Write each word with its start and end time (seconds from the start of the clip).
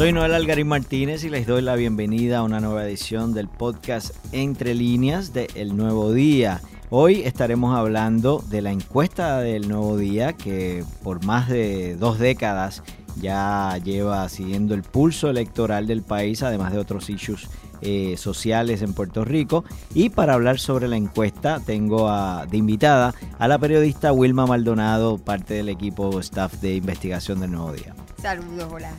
Soy 0.00 0.14
Noel 0.14 0.32
Algarín 0.32 0.68
Martínez 0.68 1.24
y 1.24 1.28
les 1.28 1.46
doy 1.46 1.60
la 1.60 1.76
bienvenida 1.76 2.38
a 2.38 2.42
una 2.42 2.58
nueva 2.58 2.86
edición 2.86 3.34
del 3.34 3.48
podcast 3.48 4.16
Entre 4.32 4.74
líneas 4.74 5.34
de 5.34 5.50
El 5.54 5.76
Nuevo 5.76 6.14
Día. 6.14 6.62
Hoy 6.88 7.20
estaremos 7.20 7.76
hablando 7.76 8.42
de 8.48 8.62
la 8.62 8.72
encuesta 8.72 9.40
del 9.40 9.68
Nuevo 9.68 9.98
Día 9.98 10.32
que 10.32 10.86
por 11.02 11.22
más 11.26 11.50
de 11.50 11.96
dos 11.96 12.18
décadas 12.18 12.82
ya 13.20 13.76
lleva 13.84 14.26
siguiendo 14.30 14.72
el 14.72 14.84
pulso 14.84 15.28
electoral 15.28 15.86
del 15.86 16.00
país, 16.00 16.42
además 16.42 16.72
de 16.72 16.78
otros 16.78 17.10
issues 17.10 17.50
eh, 17.82 18.16
sociales 18.16 18.80
en 18.80 18.94
Puerto 18.94 19.26
Rico. 19.26 19.64
Y 19.92 20.08
para 20.08 20.32
hablar 20.32 20.58
sobre 20.58 20.88
la 20.88 20.96
encuesta 20.96 21.60
tengo 21.60 22.10
de 22.50 22.56
invitada 22.56 23.12
a 23.38 23.48
la 23.48 23.58
periodista 23.58 24.14
Wilma 24.14 24.46
Maldonado, 24.46 25.18
parte 25.18 25.52
del 25.52 25.68
equipo 25.68 26.18
staff 26.20 26.54
de 26.62 26.76
investigación 26.76 27.38
del 27.40 27.50
Nuevo 27.50 27.72
Día. 27.72 27.94
Saludos, 28.16 28.66
hola. 28.72 28.94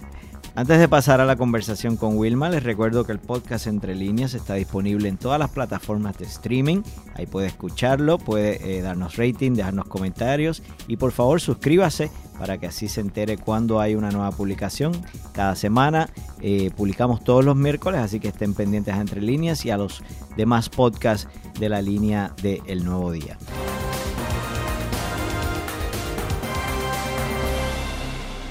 Antes 0.53 0.79
de 0.79 0.89
pasar 0.89 1.21
a 1.21 1.25
la 1.25 1.37
conversación 1.37 1.95
con 1.95 2.17
Wilma, 2.17 2.49
les 2.49 2.61
recuerdo 2.61 3.05
que 3.05 3.13
el 3.13 3.19
podcast 3.19 3.67
Entre 3.67 3.95
Líneas 3.95 4.33
está 4.33 4.55
disponible 4.55 5.07
en 5.07 5.15
todas 5.15 5.39
las 5.39 5.49
plataformas 5.49 6.17
de 6.17 6.25
streaming. 6.25 6.81
Ahí 7.15 7.25
puede 7.25 7.47
escucharlo, 7.47 8.17
puede 8.17 8.77
eh, 8.77 8.81
darnos 8.81 9.15
rating, 9.15 9.53
dejarnos 9.53 9.87
comentarios 9.87 10.61
y 10.89 10.97
por 10.97 11.13
favor 11.13 11.39
suscríbase 11.39 12.11
para 12.37 12.57
que 12.57 12.67
así 12.67 12.89
se 12.89 12.99
entere 12.99 13.37
cuando 13.37 13.79
hay 13.79 13.95
una 13.95 14.11
nueva 14.11 14.31
publicación. 14.31 14.91
Cada 15.31 15.55
semana 15.55 16.09
eh, 16.41 16.69
publicamos 16.75 17.23
todos 17.23 17.45
los 17.45 17.55
miércoles, 17.55 18.01
así 18.01 18.19
que 18.19 18.27
estén 18.27 18.53
pendientes 18.53 18.93
a 18.93 18.99
Entre 18.99 19.21
Líneas 19.21 19.65
y 19.65 19.69
a 19.69 19.77
los 19.77 20.03
demás 20.35 20.67
podcasts 20.67 21.29
de 21.59 21.69
la 21.69 21.81
línea 21.81 22.33
de 22.41 22.61
El 22.67 22.83
Nuevo 22.83 23.13
Día. 23.13 23.37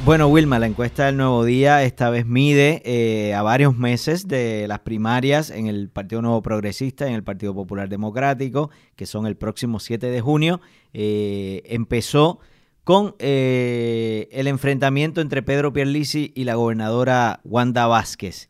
Bueno, 0.03 0.29
Wilma, 0.29 0.59
la 0.59 0.67
encuesta 0.67 1.05
del 1.07 1.19
Nuevo 1.19 1.45
Día 1.45 1.85
esta 1.85 2.09
vez 2.09 2.25
mide 2.25 2.81
eh, 2.87 3.35
a 3.35 3.43
varios 3.43 3.77
meses 3.77 4.27
de 4.27 4.67
las 4.67 4.79
primarias 4.79 5.51
en 5.51 5.67
el 5.67 5.91
Partido 5.91 6.23
Nuevo 6.23 6.41
Progresista 6.41 7.05
y 7.05 7.11
en 7.11 7.17
el 7.17 7.23
Partido 7.23 7.55
Popular 7.55 7.91
Democrático, 7.91 8.71
que 8.97 9.05
son 9.05 9.27
el 9.27 9.37
próximo 9.37 9.79
7 9.79 10.07
de 10.07 10.21
junio. 10.23 10.63
Eh, 10.95 11.63
empezó 11.67 12.41
con 12.83 13.15
eh, 13.19 14.29
el 14.33 14.47
enfrentamiento 14.47 15.21
entre 15.21 15.43
Pedro 15.43 15.73
Pierlisi 15.75 16.33
y 16.35 16.45
la 16.45 16.55
gobernadora 16.55 17.41
Wanda 17.45 17.87
Vázquez. 17.87 18.49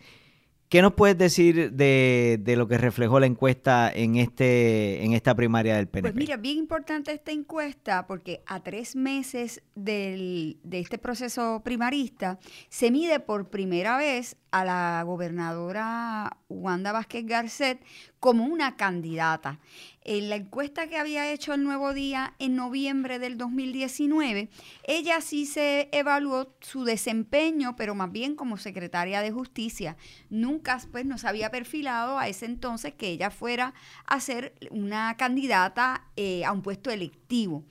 ¿Qué 0.71 0.83
nos 0.83 0.95
puedes 0.95 1.19
decir 1.19 1.73
de, 1.73 2.55
lo 2.57 2.69
que 2.69 2.79
reflejó 2.79 3.19
la 3.19 3.27
encuesta 3.27 3.91
en, 3.93 4.15
este, 4.15 5.05
en 5.05 5.15
esta 5.15 5.35
primaria 5.35 5.75
del 5.75 5.89
PNP? 5.89 6.13
Pues 6.13 6.15
mira, 6.15 6.37
bien 6.37 6.59
importante 6.59 7.11
esta 7.11 7.33
encuesta 7.33 8.07
porque 8.07 8.45
a 8.47 8.63
tres 8.63 8.95
meses 8.95 9.63
de 9.75 10.57
este 10.71 10.97
proceso 10.97 11.61
primarista 11.65 12.39
se 12.69 12.93
mide 12.93 13.19
por 13.19 13.51
primera 13.51 13.97
vez 13.97 14.37
a 14.51 14.65
la 14.65 15.03
gobernadora 15.05 16.39
Wanda 16.49 16.93
Vázquez 16.93 17.27
Garcet 17.27 17.83
como 18.19 18.45
una 18.45 18.77
candidata. 18.77 19.61
En 20.03 20.29
la 20.29 20.37
encuesta 20.37 20.89
que 20.89 20.99
había 20.99 21.31
hecho 21.33 21.55
el 21.55 21.63
Nuevo 21.63 21.95
Día 21.95 22.35
en 22.39 22.57
noviembre 22.57 23.19
del 23.19 23.39
2019, 23.39 24.49
ella 24.85 25.21
sí 25.21 25.47
se 25.47 25.89
evaluó 25.93 26.55
su 26.61 26.85
desempeño, 26.85 27.77
pero 27.77 27.95
más 27.95 28.11
bien 28.11 28.35
como 28.35 28.57
secretaria 28.57 29.23
de 29.23 29.31
justicia. 29.31 29.97
Nunca 30.29 30.81
pues 30.91 31.05
nos 31.05 31.25
había 31.25 31.51
perfilado 31.51 32.19
a 32.19 32.29
ese 32.29 32.47
entonces 32.47 32.95
que 32.95 33.09
ella 33.09 33.31
fuera 33.31 33.75
a 34.07 34.21
ser 34.21 34.55
una 34.71 35.17
candidata 35.17 36.07
eh, 36.17 36.45
a 36.45 36.53
un 36.53 36.63
puesto 36.63 36.91
electivo. 36.91 37.65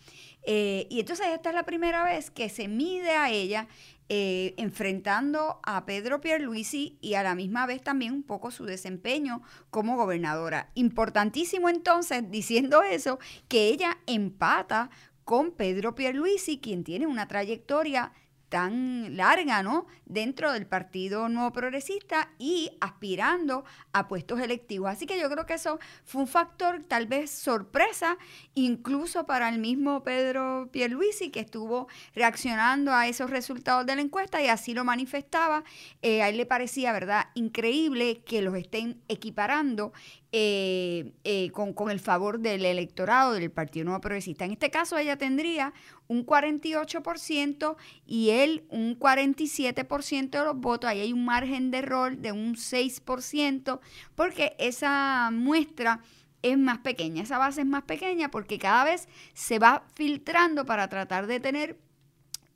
Eh, 0.43 0.87
y 0.89 0.99
entonces 0.99 1.27
esta 1.27 1.49
es 1.49 1.55
la 1.55 1.63
primera 1.65 2.03
vez 2.03 2.31
que 2.31 2.49
se 2.49 2.67
mide 2.67 3.11
a 3.11 3.29
ella 3.29 3.67
eh, 4.09 4.55
enfrentando 4.57 5.59
a 5.63 5.85
Pedro 5.85 6.19
Pierluisi 6.19 6.97
y 6.99 7.13
a 7.13 7.21
la 7.21 7.35
misma 7.35 7.67
vez 7.67 7.83
también 7.83 8.13
un 8.13 8.23
poco 8.23 8.49
su 8.49 8.65
desempeño 8.65 9.43
como 9.69 9.97
gobernadora. 9.97 10.71
Importantísimo 10.73 11.69
entonces, 11.69 12.23
diciendo 12.31 12.81
eso, 12.81 13.19
que 13.47 13.67
ella 13.67 13.99
empata 14.07 14.89
con 15.23 15.51
Pedro 15.51 15.93
Pierluisi, 15.93 16.59
quien 16.59 16.83
tiene 16.83 17.05
una 17.05 17.27
trayectoria 17.27 18.11
tan 18.49 19.15
larga, 19.15 19.63
¿no? 19.63 19.85
Dentro 20.05 20.51
del 20.51 20.65
Partido 20.65 21.29
Nuevo 21.29 21.53
Progresista 21.53 22.29
y 22.39 22.71
aspirando 22.81 23.63
a 23.93 24.07
puestos 24.07 24.39
electivos. 24.39 24.89
Así 24.89 25.05
que 25.05 25.19
yo 25.19 25.29
creo 25.29 25.45
que 25.45 25.53
eso 25.53 25.79
fue 26.03 26.21
un 26.21 26.27
factor 26.27 26.83
tal 26.83 27.05
vez 27.05 27.29
sorpresa, 27.31 28.17
incluso 28.55 29.25
para 29.25 29.49
el 29.49 29.59
mismo 29.59 30.03
Pedro 30.03 30.69
Pierluisi, 30.71 31.29
que 31.29 31.39
estuvo 31.39 31.87
reaccionando 32.15 32.91
a 32.91 33.07
esos 33.07 33.29
resultados 33.29 33.85
de 33.85 33.95
la 33.95 34.01
encuesta 34.01 34.41
y 34.41 34.47
así 34.47 34.73
lo 34.73 34.83
manifestaba. 34.83 35.63
Eh, 36.01 36.23
a 36.23 36.29
él 36.29 36.37
le 36.37 36.45
parecía, 36.45 36.91
¿verdad?, 36.91 37.27
increíble 37.35 38.21
que 38.25 38.41
los 38.41 38.55
estén 38.55 39.01
equiparando 39.07 39.93
eh, 40.31 41.13
eh, 41.23 41.49
con, 41.51 41.73
con, 41.73 41.89
el 41.89 41.99
favor 41.99 42.39
del 42.39 42.63
electorado 42.63 43.33
del 43.33 43.49
Partido 43.49 43.85
Nuevo 43.85 44.01
Progresista. 44.01 44.45
En 44.45 44.51
este 44.51 44.69
caso 44.69 44.97
ella 44.97 45.17
tendría 45.17 45.73
un 46.07 46.25
48% 46.25 47.75
y 48.05 48.29
él 48.29 48.63
un 48.69 48.97
47% 48.99 50.29
de 50.29 50.43
los 50.45 50.55
votos. 50.55 50.89
Ahí 50.89 50.99
hay 50.99 51.13
un 51.13 51.25
margen 51.25 51.71
de 51.71 51.79
error 51.79 52.17
de 52.17 52.31
un 52.31 52.55
6% 52.55 53.79
porque 54.15 54.55
esa 54.59 55.31
muestra 55.31 56.01
es 56.41 56.57
más 56.57 56.79
pequeña, 56.79 57.23
esa 57.23 57.37
base 57.37 57.61
es 57.61 57.67
más 57.67 57.83
pequeña 57.83 58.31
porque 58.31 58.59
cada 58.59 58.85
vez 58.85 59.07
se 59.33 59.59
va 59.59 59.83
filtrando 59.95 60.65
para 60.65 60.87
tratar 60.87 61.27
de 61.27 61.39
tener 61.39 61.79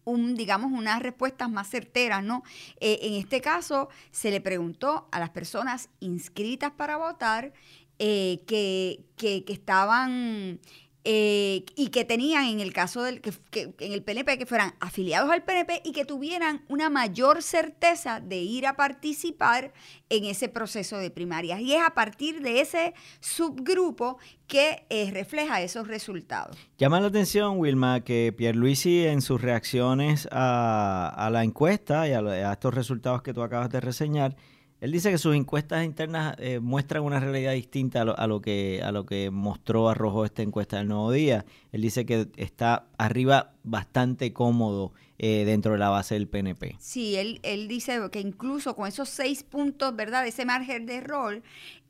un, 0.05 0.35
digamos, 0.35 0.71
unas 0.71 1.01
respuestas 1.01 1.49
más 1.49 1.69
certeras, 1.69 2.23
¿no? 2.23 2.43
Eh, 2.79 2.99
en 3.01 3.13
este 3.13 3.41
caso, 3.41 3.89
se 4.11 4.31
le 4.31 4.41
preguntó 4.41 5.07
a 5.11 5.19
las 5.19 5.29
personas 5.29 5.89
inscritas 5.99 6.71
para 6.71 6.97
votar 6.97 7.53
eh, 7.99 8.43
que, 8.47 9.05
que, 9.17 9.45
que, 9.45 9.53
estaban 9.53 10.59
eh, 11.05 11.65
y 11.75 11.89
que 11.89 12.05
tenían 12.05 12.45
en 12.45 12.59
el 12.61 12.71
caso 12.71 13.03
del 13.03 13.19
que, 13.19 13.33
en 13.79 13.91
el 13.91 14.03
PNP 14.03 14.37
que 14.37 14.45
fueran 14.45 14.73
afiliados 14.79 15.29
al 15.29 15.43
PNP 15.43 15.81
y 15.83 15.91
que 15.91 16.05
tuvieran 16.05 16.63
una 16.69 16.89
mayor 16.89 17.43
certeza 17.43 18.21
de 18.21 18.37
ir 18.37 18.65
a 18.65 18.77
participar 18.77 19.73
en 20.09 20.23
ese 20.23 20.47
proceso 20.47 20.97
de 20.97 21.11
primarias 21.11 21.59
y 21.59 21.73
es 21.73 21.81
a 21.81 21.89
partir 21.89 22.41
de 22.41 22.61
ese 22.61 22.93
subgrupo 23.19 24.17
que 24.47 24.85
eh, 24.89 25.09
refleja 25.11 25.61
esos 25.61 25.87
resultados. 25.87 26.57
Llama 26.77 27.01
la 27.01 27.07
atención, 27.07 27.57
Wilma, 27.57 28.01
que 28.05 28.33
Pierluisi 28.35 29.05
en 29.05 29.21
sus 29.21 29.41
reacciones 29.41 30.29
a, 30.31 31.13
a 31.15 31.29
la 31.29 31.43
encuesta 31.43 32.07
y 32.07 32.13
a, 32.13 32.19
a 32.19 32.53
estos 32.53 32.73
resultados 32.73 33.21
que 33.21 33.33
tú 33.33 33.41
acabas 33.41 33.69
de 33.69 33.81
reseñar 33.81 34.37
él 34.83 34.91
dice 34.91 35.11
que 35.11 35.17
sus 35.17 35.33
encuestas 35.33 35.85
internas 35.85 36.35
eh, 36.39 36.59
muestran 36.59 37.03
una 37.03 37.17
realidad 37.17 37.53
distinta 37.53 38.01
a 38.01 38.27
lo, 38.27 38.41
que, 38.41 38.81
a 38.83 38.91
lo 38.91 39.05
que 39.05 39.31
mostró, 39.31 39.88
arrojó 39.88 40.25
esta 40.25 40.41
encuesta 40.41 40.75
del 40.75 40.89
Nuevo 40.89 41.09
Día. 41.13 41.45
Él 41.71 41.81
dice 41.81 42.05
que 42.05 42.27
está 42.35 42.88
arriba 42.97 43.53
bastante 43.63 44.33
cómodo 44.33 44.91
eh, 45.19 45.45
dentro 45.45 45.71
de 45.71 45.77
la 45.77 45.88
base 45.88 46.16
del 46.16 46.27
PNP. 46.27 46.75
Sí, 46.79 47.16
él, 47.16 47.39
él 47.44 47.69
dice 47.69 47.97
que 48.11 48.19
incluso 48.19 48.75
con 48.75 48.85
esos 48.85 49.07
seis 49.07 49.44
puntos, 49.44 49.95
¿verdad? 49.95 50.27
Ese 50.27 50.44
margen 50.44 50.85
de 50.85 50.95
error, 50.95 51.41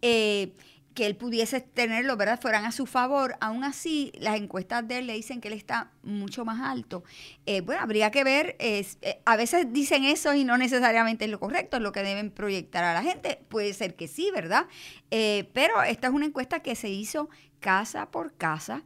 eh, 0.04 0.54
que 0.94 1.06
él 1.06 1.16
pudiese 1.16 1.62
tenerlo, 1.62 2.16
¿verdad? 2.18 2.40
Fueran 2.40 2.66
a 2.66 2.72
su 2.72 2.86
favor. 2.86 3.36
Aún 3.42 3.64
así, 3.64 4.12
las 4.20 4.38
encuestas 4.38 4.88
de 4.88 5.00
él 5.00 5.08
le 5.08 5.14
dicen 5.14 5.42
que 5.42 5.48
él 5.48 5.54
está 5.56 5.92
mucho 6.04 6.46
más 6.46 6.62
alto. 6.62 7.04
Eh, 7.46 7.62
bueno, 7.62 7.82
habría 7.82 8.12
que 8.12 8.24
ver, 8.24 8.56
eh, 8.60 8.86
a 9.26 9.36
veces 9.36 9.72
dicen 9.72 10.04
eso 10.04 10.34
y 10.34 10.44
no 10.44 10.58
necesariamente 10.58 11.26
es 11.26 11.32
lo 11.32 11.40
correcto, 11.40 11.78
es 11.78 11.84
lo 11.84 11.92
que 11.92 12.04
deben 12.04 12.32
proyectar 12.32 12.84
a 12.84 12.94
la 12.94 13.02
gente. 13.02 13.40
Puede 13.50 13.74
ser 13.74 13.96
que 13.96 14.08
sí, 14.08 14.30
¿verdad? 14.32 14.68
Eh, 15.12 15.50
pero 15.54 15.82
esta 15.84 16.08
es 16.08 16.14
una 16.14 16.26
encuesta 16.26 16.62
que 16.62 16.76
se 16.76 16.90
hizo 16.90 17.30
casa 17.60 18.12
por 18.12 18.36
casa. 18.36 18.84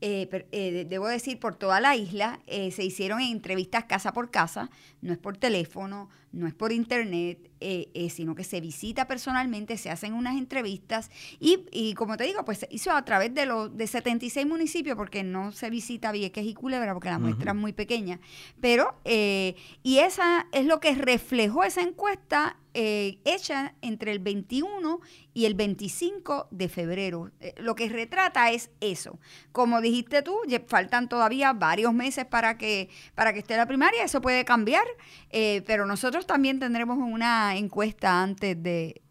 debo 0.00 1.08
decir, 1.08 1.40
por 1.40 1.54
toda 1.54 1.80
la 1.80 1.96
isla, 1.96 2.40
se 2.46 2.84
hicieron 2.84 3.20
entrevistas 3.20 3.84
casa 3.84 4.12
por 4.12 4.30
casa, 4.30 4.68
no 5.00 5.12
es 5.12 5.18
por 5.18 5.38
teléfono, 5.38 6.10
no 6.36 6.46
es 6.46 6.54
por 6.54 6.70
internet, 6.70 7.50
eh, 7.58 7.88
eh, 7.94 8.10
sino 8.10 8.34
que 8.34 8.44
se 8.44 8.60
visita 8.60 9.08
personalmente, 9.08 9.78
se 9.78 9.88
hacen 9.88 10.12
unas 10.12 10.36
entrevistas 10.36 11.10
y, 11.40 11.64
y, 11.72 11.94
como 11.94 12.18
te 12.18 12.24
digo, 12.24 12.44
pues 12.44 12.58
se 12.58 12.68
hizo 12.70 12.92
a 12.92 13.02
través 13.02 13.32
de 13.32 13.46
los 13.46 13.74
de 13.74 13.86
76 13.86 14.46
municipios, 14.46 14.94
porque 14.94 15.24
no 15.24 15.52
se 15.52 15.70
visita 15.70 16.12
Vieques 16.12 16.44
y 16.44 16.52
Culebra, 16.52 16.92
porque 16.92 17.08
la 17.08 17.18
muestra 17.18 17.52
es 17.52 17.56
muy 17.56 17.72
pequeña, 17.72 18.20
pero, 18.60 19.00
eh, 19.06 19.56
y 19.82 20.00
esa 20.00 20.48
es 20.52 20.66
lo 20.66 20.80
que 20.80 20.94
reflejó 20.94 21.64
esa 21.64 21.80
encuesta 21.80 22.58
hecha 22.78 23.74
entre 23.80 24.12
el 24.12 24.18
21 24.18 25.00
y 25.32 25.46
el 25.46 25.54
25 25.54 26.48
de 26.50 26.68
febrero. 26.68 27.30
lo 27.56 27.74
que 27.74 27.88
retrata 27.88 28.50
es 28.50 28.68
eso. 28.80 29.18
Como 29.50 29.80
dijiste 29.80 30.20
tú, 30.20 30.36
faltan 30.66 31.08
todavía 31.08 31.54
varios 31.54 31.94
meses 31.94 32.26
para 32.26 32.58
que, 32.58 32.90
para 33.14 33.32
que 33.32 33.38
esté 33.38 33.56
la 33.56 33.64
primaria, 33.64 34.04
eso 34.04 34.20
puede 34.20 34.44
cambiar, 34.44 34.84
pero 35.30 35.86
nosotros 35.86 36.25
también 36.26 36.58
tendremos 36.58 36.98
una 36.98 37.56
encuesta 37.56 38.22
antes 38.22 38.62
de, 38.62 39.02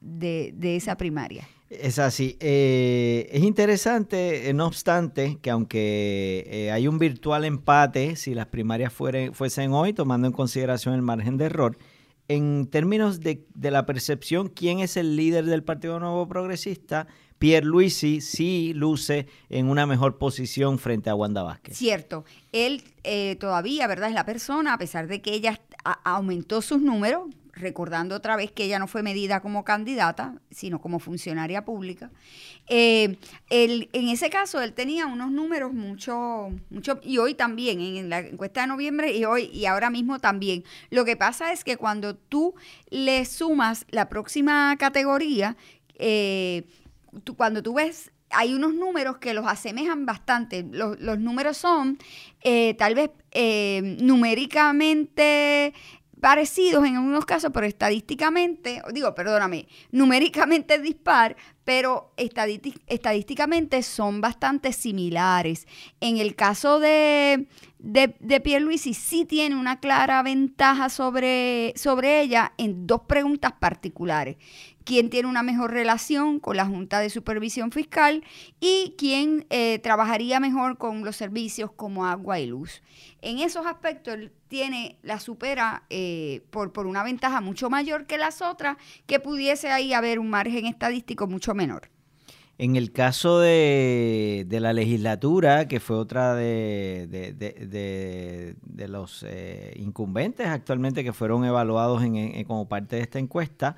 esa 0.61 0.97
primaria. 0.97 1.47
Es 1.69 1.99
así. 1.99 2.37
Eh, 2.39 3.27
es 3.31 3.43
interesante, 3.43 4.49
eh, 4.49 4.53
no 4.53 4.67
obstante, 4.67 5.39
que 5.41 5.49
aunque 5.49 6.45
eh, 6.47 6.71
hay 6.71 6.87
un 6.87 6.99
virtual 6.99 7.43
empate, 7.43 8.15
si 8.15 8.35
las 8.35 8.47
primarias 8.47 8.93
fuesen 8.93 9.73
hoy, 9.73 9.93
tomando 9.93 10.27
en 10.27 10.33
consideración 10.33 10.93
el 10.93 11.01
margen 11.01 11.37
de 11.37 11.45
error, 11.45 11.77
en 12.27 12.67
términos 12.71 13.19
de, 13.19 13.45
de, 13.53 13.71
la 13.71 13.85
percepción, 13.85 14.49
¿quién 14.49 14.79
es 14.79 14.97
el 14.97 15.15
líder 15.15 15.45
del 15.45 15.63
Partido 15.63 15.99
Nuevo 15.99 16.27
Progresista? 16.27 17.07
Pierre 17.37 17.65
Luisi 17.65 18.21
sí 18.21 18.73
luce 18.73 19.27
en 19.49 19.67
una 19.67 19.85
mejor 19.85 20.17
posición 20.17 20.79
frente 20.79 21.09
a 21.09 21.15
Wanda 21.15 21.43
Vázquez. 21.43 21.77
Cierto, 21.77 22.23
él 22.51 22.81
eh, 23.03 23.35
todavía, 23.35 23.87
¿verdad? 23.87 24.09
Es 24.09 24.15
la 24.15 24.25
persona, 24.25 24.73
a 24.73 24.77
pesar 24.77 25.07
de 25.07 25.21
que 25.21 25.33
ella 25.33 25.59
aumentó 26.03 26.61
sus 26.61 26.81
números, 26.81 27.27
recordando 27.53 28.15
otra 28.15 28.35
vez 28.35 28.51
que 28.51 28.65
ella 28.65 28.79
no 28.79 28.87
fue 28.87 29.01
medida 29.01 29.39
como 29.39 29.63
candidata, 29.63 30.35
sino 30.51 30.81
como 30.81 30.99
funcionaria 30.99 31.63
pública. 31.63 32.11
Eh, 32.67 33.17
en 33.49 34.09
ese 34.09 34.29
caso, 34.29 34.61
él 34.61 34.73
tenía 34.73 35.05
unos 35.05 35.31
números 35.31 35.71
mucho, 35.71 36.49
mucho, 36.69 36.99
y 37.01 37.17
hoy 37.17 37.33
también, 37.33 37.79
en 37.79 38.09
la 38.09 38.19
encuesta 38.19 38.61
de 38.61 38.67
noviembre, 38.67 39.15
y 39.15 39.23
hoy, 39.23 39.49
y 39.53 39.67
ahora 39.67 39.89
mismo 39.89 40.19
también. 40.19 40.63
Lo 40.89 41.05
que 41.05 41.15
pasa 41.15 41.53
es 41.53 41.63
que 41.63 41.77
cuando 41.77 42.15
tú 42.15 42.55
le 42.89 43.23
sumas 43.23 43.85
la 43.89 44.09
próxima 44.09 44.75
categoría, 44.77 45.55
eh, 45.97 46.65
cuando 47.37 47.63
tú 47.63 47.75
ves 47.75 48.11
hay 48.29 48.53
unos 48.53 48.73
números 48.73 49.17
que 49.17 49.33
los 49.33 49.45
asemejan 49.47 50.05
bastante. 50.05 50.65
Los, 50.69 50.97
números 51.19 51.57
son 51.57 51.97
eh, 52.41 52.73
tal 52.75 52.95
vez 52.95 53.11
eh, 53.31 53.97
numéricamente 54.01 55.73
parecidos 56.19 56.85
en 56.87 56.95
algunos 56.95 57.25
casos, 57.25 57.51
pero 57.53 57.67
estadísticamente, 57.67 58.81
digo, 58.93 59.13
perdóname, 59.13 59.67
numéricamente 59.91 60.79
dispar, 60.79 61.35
pero 61.63 62.13
estadísticamente 62.17 63.83
son 63.83 64.21
bastante 64.21 64.73
similares. 64.73 65.67
En 65.99 66.17
el 66.17 66.35
caso 66.35 66.79
de, 66.79 67.47
de, 67.77 68.15
de 68.19 68.41
Pierluisi 68.41 68.95
sí 68.95 69.25
tiene 69.25 69.55
una 69.55 69.79
clara 69.79 70.23
ventaja 70.23 70.89
sobre, 70.89 71.73
sobre 71.75 72.21
ella 72.21 72.53
en 72.57 72.87
dos 72.87 73.01
preguntas 73.01 73.53
particulares 73.59 74.37
quién 74.85 75.09
tiene 75.09 75.27
una 75.27 75.43
mejor 75.43 75.71
relación 75.71 76.39
con 76.39 76.55
la 76.55 76.65
Junta 76.65 76.99
de 76.99 77.09
Supervisión 77.09 77.71
Fiscal 77.71 78.23
y 78.61 78.95
quién 78.97 79.45
eh, 79.49 79.79
trabajaría 79.79 80.39
mejor 80.39 80.77
con 80.77 81.03
los 81.03 81.17
servicios 81.17 81.71
como 81.75 82.05
agua 82.05 82.39
y 82.39 82.45
luz. 82.45 82.81
En 83.21 83.39
esos 83.39 83.65
aspectos 83.65 84.13
él 84.13 84.31
tiene, 84.47 84.97
la 85.01 85.19
supera 85.19 85.83
eh, 85.89 86.43
por, 86.51 86.71
por 86.71 86.85
una 86.85 87.03
ventaja 87.03 87.41
mucho 87.41 87.69
mayor 87.69 88.05
que 88.05 88.17
las 88.17 88.41
otras, 88.41 88.77
que 89.07 89.19
pudiese 89.19 89.69
ahí 89.69 89.91
haber 89.91 90.19
un 90.19 90.29
margen 90.29 90.67
estadístico 90.67 91.27
mucho 91.27 91.53
menor. 91.55 91.89
En 92.57 92.77
el 92.77 92.93
caso 92.93 93.39
de, 93.39 94.47
la 94.49 94.71
legislatura, 94.71 95.67
que 95.67 95.81
fue 95.81 95.97
otra 95.97 96.35
de, 96.35 97.07
de, 97.09 98.87
los 98.87 99.25
eh, 99.27 99.73
incumbentes 99.75 100.47
actualmente 100.47 101.03
que 101.03 101.11
fueron 101.11 101.43
evaluados 101.43 102.01
como 102.47 102.69
parte 102.69 102.95
de 102.95 103.01
esta 103.01 103.19
encuesta, 103.19 103.75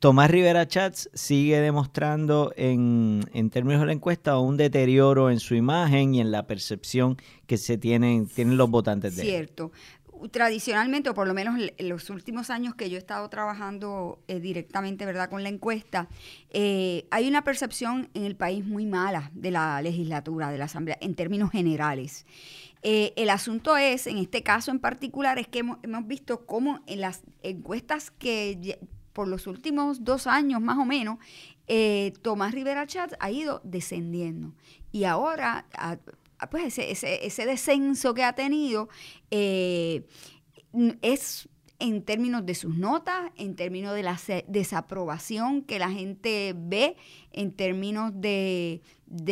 Tomás 0.00 0.30
Rivera 0.30 0.66
Chats 0.66 1.10
sigue 1.12 1.60
demostrando 1.60 2.54
en, 2.56 3.20
términos 3.52 3.80
de 3.80 3.86
la 3.86 3.92
encuesta 3.92 4.38
un 4.38 4.56
deterioro 4.56 5.30
en 5.30 5.40
su 5.40 5.54
imagen 5.54 6.14
y 6.14 6.22
en 6.22 6.30
la 6.30 6.46
percepción 6.46 7.18
que 7.46 7.58
se 7.58 7.76
tienen, 7.76 8.26
tienen 8.26 8.56
los 8.56 8.70
votantes 8.70 9.16
de 9.16 9.22
él. 9.22 9.28
Cierto. 9.28 9.72
Tradicionalmente, 10.30 11.10
o 11.10 11.14
por 11.14 11.26
lo 11.26 11.34
menos 11.34 11.60
en 11.76 11.88
los 11.90 12.08
últimos 12.08 12.48
años 12.48 12.74
que 12.74 12.88
yo 12.88 12.96
he 12.96 12.98
estado 12.98 13.28
trabajando 13.28 14.22
eh, 14.26 14.40
directamente 14.40 15.04
¿verdad? 15.04 15.28
con 15.28 15.42
la 15.42 15.50
encuesta, 15.50 16.08
eh, 16.48 17.06
hay 17.10 17.28
una 17.28 17.44
percepción 17.44 18.08
en 18.14 18.24
el 18.24 18.36
país 18.36 18.64
muy 18.64 18.86
mala 18.86 19.30
de 19.34 19.50
la 19.50 19.82
legislatura, 19.82 20.50
de 20.50 20.56
la 20.56 20.64
Asamblea, 20.64 20.96
en 21.02 21.14
términos 21.14 21.50
generales. 21.50 22.24
Eh, 22.82 23.12
el 23.16 23.28
asunto 23.28 23.76
es, 23.76 24.06
en 24.06 24.16
este 24.16 24.42
caso 24.42 24.70
en 24.70 24.78
particular, 24.78 25.38
es 25.38 25.46
que 25.46 25.58
hemos, 25.58 25.76
hemos 25.82 26.06
visto 26.06 26.46
cómo 26.46 26.80
en 26.86 27.02
las 27.02 27.20
encuestas 27.42 28.10
que 28.10 28.78
por 29.12 29.28
los 29.28 29.46
últimos 29.46 30.04
dos 30.04 30.26
años 30.26 30.60
más 30.60 30.78
o 30.78 30.84
menos, 30.84 31.18
eh, 31.66 32.12
Tomás 32.22 32.52
Rivera 32.52 32.86
Chat 32.86 33.12
ha 33.20 33.30
ido 33.30 33.60
descendiendo. 33.64 34.54
Y 34.92 35.04
ahora, 35.04 35.66
pues 36.50 36.78
ese, 36.78 37.26
ese, 37.26 37.46
descenso 37.46 38.14
que 38.14 38.24
ha 38.24 38.32
tenido 38.32 38.88
eh, 39.30 40.06
es 41.02 41.48
en 41.80 42.02
términos 42.04 42.44
de 42.44 42.54
sus 42.54 42.76
notas, 42.76 43.32
en 43.36 43.56
términos 43.56 43.94
de 43.94 44.02
la 44.02 44.18
desaprobación 44.46 45.62
que 45.62 45.78
la 45.78 45.90
gente 45.90 46.54
ve, 46.56 46.96
en 47.32 47.52
términos 47.52 48.12
de, 48.14 48.82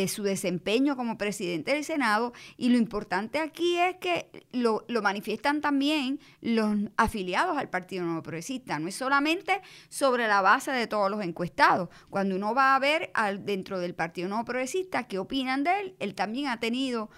su 0.07 0.23
desempeño 0.23 0.97
como 0.97 1.17
presidente 1.17 1.73
del 1.73 1.85
Senado. 1.85 2.33
Y 2.57 2.69
lo 2.69 2.77
importante 2.77 3.39
aquí 3.39 3.77
es 3.77 3.97
que 3.97 4.29
lo, 4.51 4.83
manifiestan 5.01 5.61
también 5.61 6.19
los 6.41 6.75
afiliados 6.97 7.57
al 7.57 7.69
Partido 7.69 8.03
Nuevo 8.03 8.23
Progresista. 8.23 8.79
No 8.79 8.87
es 8.87 8.95
solamente 8.95 9.61
sobre 9.87 10.27
la 10.27 10.41
base 10.41 10.71
de 10.71 10.87
todos 10.87 11.09
los 11.11 11.23
encuestados. 11.23 11.89
Cuando 12.09 12.35
uno 12.35 12.55
va 12.55 12.75
a 12.75 12.79
ver 12.79 13.11
al, 13.13 13.45
dentro 13.45 13.79
del 13.79 13.93
Partido 13.93 14.27
Nuevo 14.27 14.43
Progresista 14.43 15.07
qué 15.07 15.19
opinan 15.19 15.63
de 15.63 15.79
él, 15.79 15.95
él 15.99 16.15
también 16.15 16.47
ha 16.47 16.59
tenido 16.59 17.09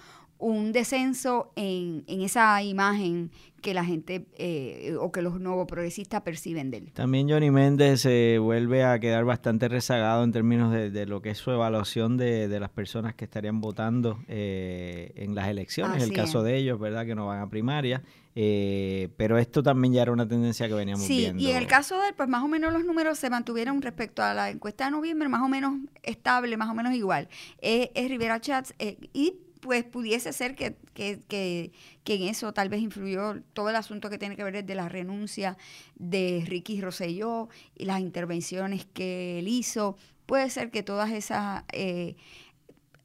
un 0.42 0.72
descenso 0.72 1.52
en, 1.54 2.04
en 2.08 2.20
esa 2.20 2.60
imagen 2.64 3.30
que 3.62 3.72
la 3.72 3.84
gente 3.84 4.26
eh, 4.36 4.94
o 5.00 5.10
que 5.12 5.22
los 5.22 5.40
nuevos 5.40 5.66
progresistas 5.66 6.20
perciben 6.22 6.70
de 6.70 6.78
él. 6.78 6.92
También 6.92 7.30
Johnny 7.30 7.50
Méndez 7.50 8.02
se 8.02 8.38
vuelve 8.38 8.84
a 8.84 8.98
quedar 8.98 9.24
bastante 9.24 9.68
rezagado 9.68 10.24
en 10.24 10.32
términos 10.32 10.72
de, 10.72 11.06
lo 11.06 11.22
que 11.22 11.30
es 11.30 11.38
su 11.38 11.50
evaluación 11.50 12.16
de, 12.16 12.60
las 12.60 12.70
personas 12.70 13.14
que 13.14 13.24
estarían 13.24 13.60
votando 13.60 14.18
eh, 14.28 15.12
en 15.16 15.34
las 15.34 15.48
elecciones, 15.48 16.02
el 16.02 16.12
caso 16.12 16.42
de 16.42 16.56
ellos, 16.56 16.78
¿verdad? 16.78 17.06
Que 17.06 17.14
no 17.14 17.26
van 17.26 17.40
a 17.40 17.48
primaria. 17.48 18.02
Eh, 18.34 19.10
pero 19.16 19.38
esto 19.38 19.62
también 19.62 19.92
ya 19.92 20.02
era 20.02 20.12
una 20.12 20.26
tendencia 20.26 20.66
que 20.66 20.74
veníamos 20.74 21.06
viendo. 21.06 21.38
Sí, 21.38 21.46
y 21.46 21.50
en 21.50 21.56
el 21.56 21.66
caso 21.66 22.00
de 22.00 22.08
él, 22.08 22.14
pues 22.14 22.28
más 22.28 22.42
o 22.42 22.48
menos 22.48 22.72
los 22.72 22.84
números 22.84 23.18
se 23.18 23.30
mantuvieron 23.30 23.80
respecto 23.80 24.22
a 24.22 24.34
la 24.34 24.50
encuesta 24.50 24.86
de 24.86 24.90
noviembre, 24.90 25.28
más 25.28 25.42
o 25.42 25.48
menos 25.48 25.74
estable, 26.02 26.56
más 26.56 26.68
o 26.68 26.74
menos 26.74 26.94
igual. 26.94 27.28
es 27.60 28.08
Rivera 28.08 28.40
Chats 28.40 28.74
y 29.12 29.34
pues 29.62 29.84
pudiese 29.84 30.32
ser 30.32 30.56
que, 30.56 30.76
en 30.96 32.22
eso 32.24 32.52
tal 32.52 32.68
vez 32.68 32.80
influyó 32.80 33.40
todo 33.52 33.70
el 33.70 33.76
asunto 33.76 34.10
que 34.10 34.18
tiene 34.18 34.34
que 34.34 34.42
ver 34.42 34.64
de 34.64 34.74
la 34.74 34.88
renuncia 34.88 35.56
de 35.94 36.42
Ricky 36.44 36.80
Rosselló 36.80 37.48
y 37.76 37.84
las 37.84 38.00
intervenciones 38.00 38.84
que 38.84 39.38
él 39.38 39.46
hizo. 39.46 39.96
Puede 40.26 40.50
ser 40.50 40.72
que 40.72 40.82
todas 40.82 41.12
esas 41.12 41.62
eh, 41.72 42.16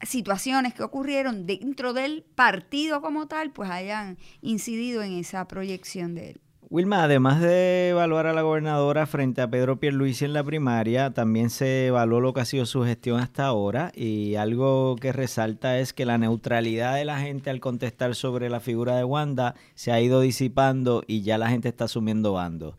situaciones 0.01 0.73
que 0.73 0.81
ocurrieron 0.81 1.45
dentro 1.45 1.93
del 1.93 2.23
partido 2.23 3.01
como 3.01 3.27
tal, 3.27 3.51
pues 3.51 3.69
hayan 3.69 4.17
incidido 4.41 5.03
en 5.03 5.13
esa 5.13 5.47
proyección 5.47 6.15
de 6.15 6.31
él. 6.31 6.41
Wilma, 6.69 7.03
además 7.03 7.39
de 7.39 7.89
evaluar 7.89 8.27
a 8.27 8.33
la 8.33 8.41
gobernadora 8.41 9.05
frente 9.05 9.41
a 9.41 9.49
Pedro 9.49 9.79
Pierluisi 9.79 10.25
en 10.25 10.33
la 10.33 10.43
primaria, 10.43 11.13
también 11.13 11.49
se 11.49 11.87
evaluó 11.87 12.19
lo 12.19 12.33
que 12.33 12.41
ha 12.41 12.45
sido 12.45 12.65
su 12.65 12.83
gestión 12.83 13.21
hasta 13.21 13.45
ahora 13.45 13.93
y 13.95 14.35
algo 14.35 14.97
que 14.97 15.13
resalta 15.13 15.79
es 15.79 15.93
que 15.93 16.05
la 16.05 16.17
neutralidad 16.17 16.95
de 16.95 17.05
la 17.05 17.21
gente 17.21 17.49
al 17.49 17.61
contestar 17.61 18.15
sobre 18.15 18.49
la 18.49 18.59
figura 18.59 18.97
de 18.97 19.05
Wanda 19.05 19.55
se 19.75 19.93
ha 19.93 20.01
ido 20.01 20.19
disipando 20.19 21.03
y 21.07 21.21
ya 21.21 21.37
la 21.37 21.49
gente 21.49 21.69
está 21.69 21.85
asumiendo 21.85 22.33
bando. 22.33 22.75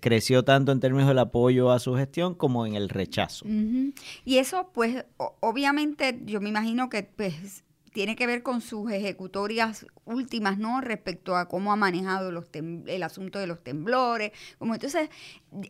creció 0.00 0.42
tanto 0.42 0.72
en 0.72 0.80
términos 0.80 1.08
del 1.08 1.18
apoyo 1.18 1.70
a 1.70 1.80
su 1.80 1.94
gestión 1.94 2.34
como 2.34 2.64
en 2.64 2.76
el 2.76 2.88
rechazo. 2.88 3.44
Y 4.24 4.38
eso, 4.38 4.70
pues, 4.72 5.04
obviamente, 5.18 6.18
yo 6.24 6.40
me 6.40 6.48
imagino 6.48 6.88
que 6.88 7.02
pues, 7.02 7.62
tiene 7.92 8.16
que 8.16 8.26
ver 8.26 8.42
con 8.42 8.60
sus 8.60 8.90
ejecutorias 8.90 9.86
últimas, 10.04 10.58
¿no? 10.58 10.80
Respecto 10.80 11.36
a 11.36 11.48
cómo 11.48 11.72
ha 11.72 11.76
manejado 11.76 12.32
los 12.32 12.46
el 12.52 13.02
asunto 13.02 13.38
de 13.38 13.46
los 13.46 13.62
temblores. 13.62 14.32
Como 14.58 14.74
entonces, 14.74 15.10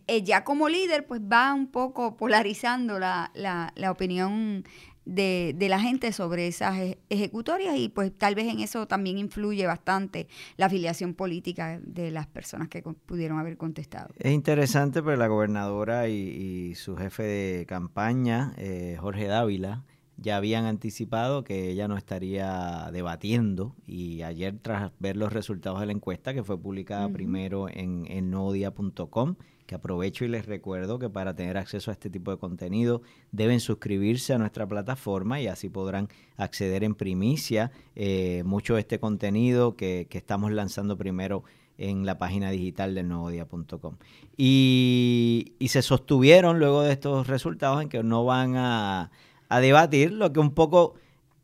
eh, 0.07 0.23
ya 0.23 0.45
como 0.45 0.69
líder, 0.69 1.07
pues 1.07 1.21
va 1.21 1.53
un 1.53 1.67
poco 1.67 2.17
polarizando 2.17 2.99
la, 2.99 3.31
la, 3.35 3.73
la 3.77 3.91
opinión 3.91 4.65
de, 5.05 5.53
de, 5.57 5.69
la 5.69 5.81
gente 5.81 6.13
sobre 6.13 6.47
esas 6.47 6.97
ejecutorias 7.09 7.77
y 7.77 7.89
pues 7.89 8.17
tal 8.17 8.37
vez 8.37 8.47
en 8.47 8.61
eso 8.61 8.87
también 8.87 9.19
influye 9.19 9.67
bastante 9.67 10.29
la 10.57 10.67
afiliación 10.67 11.15
política 11.15 11.81
de 11.83 12.13
las 12.13 12.29
personas 12.29 12.69
que 12.69 12.83
pudieron 12.83 13.41
haber 13.41 13.57
contestado. 13.57 14.11
Es 14.19 14.33
interesante, 14.33 15.03
pero 15.03 15.17
la 15.17 15.27
gobernadora 15.27 16.09
y, 16.09 16.75
su 16.77 16.97
jefe 16.97 17.25
de 17.25 17.67
campaña, 17.67 18.55
eh, 18.57 18.97
Jorge 19.01 19.27
Dávila, 19.27 19.83
ya 20.23 20.37
habían 20.37 20.65
anticipado 20.65 21.45
que 21.45 21.69
ella 21.71 21.89
no 21.89 21.97
estaría 21.97 22.89
debatiendo 22.93 23.75
y 23.87 24.23
ayer 24.23 24.57
tras 24.63 24.93
ver 25.01 25.17
los 25.17 25.33
resultados 25.33 25.81
de 25.81 25.87
la 25.87 25.93
encuesta 25.93 26.33
que 26.33 26.45
fue 26.45 26.59
publicada 26.59 27.09
primero 27.09 27.69
en, 27.69 28.07
en 28.09 28.31
novodia.com, 28.31 29.35
que 29.67 29.75
aprovecho 29.75 30.25
y 30.25 30.29
les 30.29 30.47
recuerdo 30.47 30.99
que 30.99 31.11
para 31.11 31.35
tener 31.35 31.59
acceso 31.59 31.91
a 31.91 31.95
este 31.95 32.09
tipo 32.09 32.31
de 32.31 32.39
contenido 32.39 33.03
deben 33.33 33.61
suscribirse 33.61 34.33
a 34.33 34.39
nuestra 34.39 34.67
plataforma 34.67 35.41
y 35.41 35.49
así 35.49 35.69
podrán 35.69 36.09
acceder 36.37 36.85
en 36.85 36.95
primicia 36.95 37.73
eh, 37.97 38.43
mucho 38.45 38.75
de 38.75 38.81
este 38.81 39.01
contenido 39.01 39.77
que, 39.77 40.07
que 40.09 40.19
estamos 40.19 40.53
lanzando 40.53 40.97
primero 40.97 41.45
en 41.79 42.07
la 42.07 42.19
página 42.19 42.51
digital 42.51 42.95
de 42.95 43.03
novodia.com. 43.03 43.97
Y, 44.37 45.55
y 45.59 45.69
se 45.69 45.83
sostuvieron 45.83 46.59
luego 46.59 46.83
de 46.83 46.93
estos 46.93 47.27
resultados 47.27 47.83
en 47.83 47.89
que 47.89 48.03
no 48.03 48.25
van 48.25 48.55
a 48.57 49.11
a 49.55 49.61
debatir, 49.61 50.13
lo 50.13 50.33
que 50.33 50.41
un 50.41 50.55
poco 50.55 50.95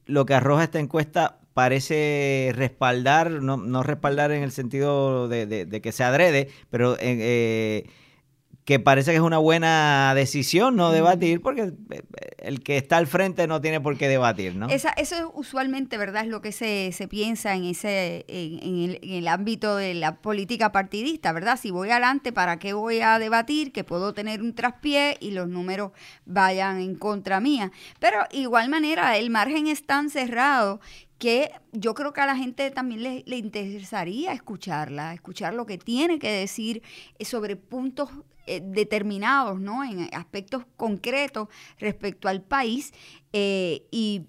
lo 0.06 0.24
que 0.24 0.34
arroja 0.34 0.64
esta 0.64 0.80
encuesta 0.80 1.38
parece 1.52 2.52
respaldar, 2.54 3.30
no, 3.30 3.56
no 3.56 3.82
respaldar 3.82 4.32
en 4.32 4.42
el 4.42 4.52
sentido 4.52 5.28
de, 5.28 5.46
de, 5.46 5.80
que 5.80 5.92
se 5.92 6.04
adrede, 6.04 6.48
pero 6.70 6.96
eh, 7.00 7.84
que 8.68 8.78
parece 8.78 9.12
que 9.12 9.16
es 9.16 9.22
una 9.22 9.38
buena 9.38 10.12
decisión 10.14 10.76
no 10.76 10.92
debatir 10.92 11.40
porque 11.40 11.72
eh, 11.90 12.02
el 12.36 12.60
que 12.62 12.76
está 12.76 12.98
al 12.98 13.06
frente 13.06 13.46
no 13.46 13.62
tiene 13.62 13.80
por 13.80 13.96
qué 13.96 14.08
debatir, 14.08 14.56
¿no? 14.56 14.68
Esa, 14.68 14.90
eso 14.90 15.14
es 15.16 15.24
usualmente, 15.32 15.96
¿verdad? 15.96 16.24
Es 16.24 16.28
lo 16.28 16.42
que 16.42 16.52
se, 16.52 16.92
se 16.92 17.08
piensa 17.08 17.54
en 17.54 17.64
ese 17.64 18.26
en, 18.28 18.90
el, 18.90 18.98
en, 19.02 19.10
el, 19.10 19.28
ámbito 19.28 19.74
de 19.76 19.94
la 19.94 20.16
política 20.16 20.70
partidista, 20.70 21.32
¿verdad? 21.32 21.58
Si 21.58 21.70
voy 21.70 21.88
adelante, 21.88 22.30
¿para 22.30 22.58
qué 22.58 22.74
voy 22.74 23.00
a 23.00 23.18
debatir? 23.18 23.72
Que 23.72 23.84
puedo 23.84 24.12
tener 24.12 24.42
un 24.42 24.54
traspié 24.54 25.16
y 25.18 25.30
los 25.30 25.48
números 25.48 25.92
vayan 26.26 26.78
en 26.78 26.94
contra 26.94 27.40
mía. 27.40 27.72
Pero 28.00 28.18
igual 28.32 28.68
manera, 28.68 29.16
el 29.16 29.30
margen 29.30 29.66
es 29.66 29.86
tan 29.86 30.10
cerrado 30.10 30.78
que 31.18 31.52
yo 31.72 31.94
creo 31.94 32.12
que 32.12 32.20
a 32.20 32.26
la 32.26 32.36
gente 32.36 32.70
también 32.70 33.02
le, 33.02 33.24
le 33.26 33.38
interesaría 33.38 34.32
escucharla, 34.34 35.14
escuchar 35.14 35.54
lo 35.54 35.64
que 35.64 35.78
tiene 35.78 36.18
que 36.18 36.30
decir 36.30 36.82
sobre 37.18 37.56
puntos 37.56 38.10
eh, 38.48 38.60
determinados, 38.64 39.60
¿no? 39.60 39.84
En 39.84 40.08
aspectos 40.14 40.64
concretos 40.76 41.48
respecto 41.78 42.28
al 42.28 42.42
país 42.42 42.92
eh, 43.32 43.86
y 43.90 44.26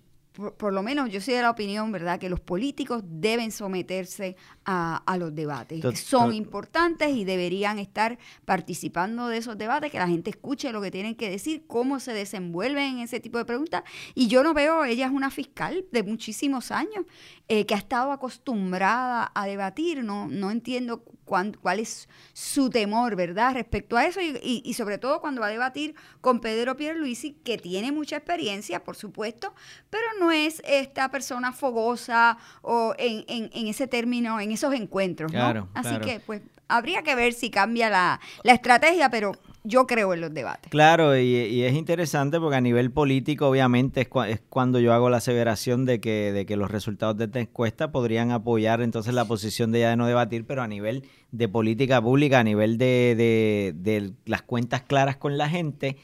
por, 0.57 0.73
lo 0.73 0.81
menos 0.81 1.09
yo 1.09 1.19
soy 1.19 1.33
de 1.33 1.41
la 1.41 1.49
opinión, 1.49 1.91
¿verdad?, 1.91 2.19
que 2.19 2.29
los 2.29 2.39
políticos 2.39 3.03
deben 3.05 3.51
someterse 3.51 4.37
a, 4.65 5.17
los 5.17 5.33
debates. 5.33 5.83
Son 5.99 6.33
importantes 6.33 7.09
y 7.09 7.25
deberían 7.25 7.79
estar 7.79 8.17
participando 8.45 9.27
de 9.27 9.37
esos 9.37 9.57
debates, 9.57 9.91
que 9.91 9.97
la 9.97 10.07
gente 10.07 10.29
escuche 10.29 10.71
lo 10.71 10.81
que 10.81 10.91
tienen 10.91 11.15
que 11.15 11.29
decir, 11.29 11.65
cómo 11.67 11.99
se 11.99 12.13
desenvuelven 12.13 12.97
en 12.97 12.99
ese 12.99 13.19
tipo 13.19 13.37
de 13.37 13.45
preguntas. 13.45 13.83
Y 14.15 14.27
yo 14.27 14.43
no 14.43 14.53
veo, 14.53 14.85
ella 14.85 15.07
es 15.07 15.11
una 15.11 15.31
fiscal 15.31 15.85
de 15.91 16.03
muchísimos 16.03 16.71
años, 16.71 17.05
eh, 17.47 17.65
que 17.65 17.73
ha 17.73 17.79
estado 17.79 18.11
acostumbrada 18.11 19.31
a 19.33 19.45
debatir, 19.47 20.03
no, 20.03 20.27
no 20.27 20.51
entiendo 20.51 21.03
cuál 21.29 21.79
es 21.79 22.09
su 22.33 22.69
temor, 22.69 23.15
¿verdad?, 23.15 23.53
respecto 23.53 23.95
a 23.97 24.05
eso 24.05 24.19
y, 24.21 24.73
sobre 24.73 24.97
todo 24.97 25.21
cuando 25.21 25.41
va 25.41 25.47
a 25.47 25.51
debatir 25.51 25.95
con 26.21 26.39
Pedro 26.39 26.75
Pierluisi, 26.75 27.33
que 27.33 27.57
tiene 27.57 27.91
mucha 27.91 28.17
experiencia, 28.17 28.83
por 28.83 28.95
supuesto, 28.95 29.53
pero 29.89 30.05
no 30.19 30.31
es 30.31 30.61
esta 30.65 31.09
persona 31.09 31.53
fogosa 31.53 32.37
o 32.61 32.93
en, 32.97 33.23
en, 33.27 33.67
ese 33.67 33.87
término, 33.87 34.39
en 34.39 34.51
esos 34.51 34.73
encuentros, 34.73 35.31
¿no? 35.31 35.69
Así 35.73 35.99
que, 35.99 36.19
pues, 36.19 36.41
habría 36.67 37.03
que 37.03 37.15
ver 37.15 37.33
si 37.33 37.49
cambia 37.49 37.89
la, 37.89 38.19
la 38.43 38.53
estrategia, 38.53 39.09
pero 39.09 39.33
yo 39.69 39.87
creo 39.87 40.13
en 40.13 40.21
los 40.21 40.33
debates. 40.33 40.69
Claro, 40.69 41.17
y, 41.17 41.63
es 41.63 41.73
interesante 41.73 42.39
porque 42.39 42.57
a 42.57 42.61
nivel 42.61 42.91
político, 42.91 43.47
obviamente, 43.47 44.01
es, 44.01 44.09
es, 44.27 44.41
cuando 44.49 44.79
yo 44.79 44.93
hago 44.93 45.09
la 45.09 45.17
aseveración 45.17 45.85
de 45.85 46.01
que, 46.01 46.31
de 46.33 46.45
que 46.45 46.57
los 46.57 46.69
resultados 46.69 47.15
de 47.17 47.25
esta 47.25 47.39
encuesta 47.39 47.91
podrían 47.91 48.31
apoyar 48.31 48.81
entonces 48.81 49.13
la 49.13 49.25
posición 49.25 49.71
de 49.71 49.81
ya 49.81 49.91
de 49.91 49.95
no 49.95 50.07
debatir, 50.07 50.45
pero 50.45 50.63
a 50.63 50.67
nivel 50.67 51.05
de 51.31 51.47
política 51.47 52.01
pública, 52.01 52.39
a 52.39 52.43
nivel 52.43 52.77
de, 52.77 53.13
de, 53.15 53.73
de 53.75 54.11
las 54.25 54.41
cuentas 54.41 54.81
claras 54.81 55.17
con 55.17 55.37
la 55.37 55.47
gente, 55.47 55.97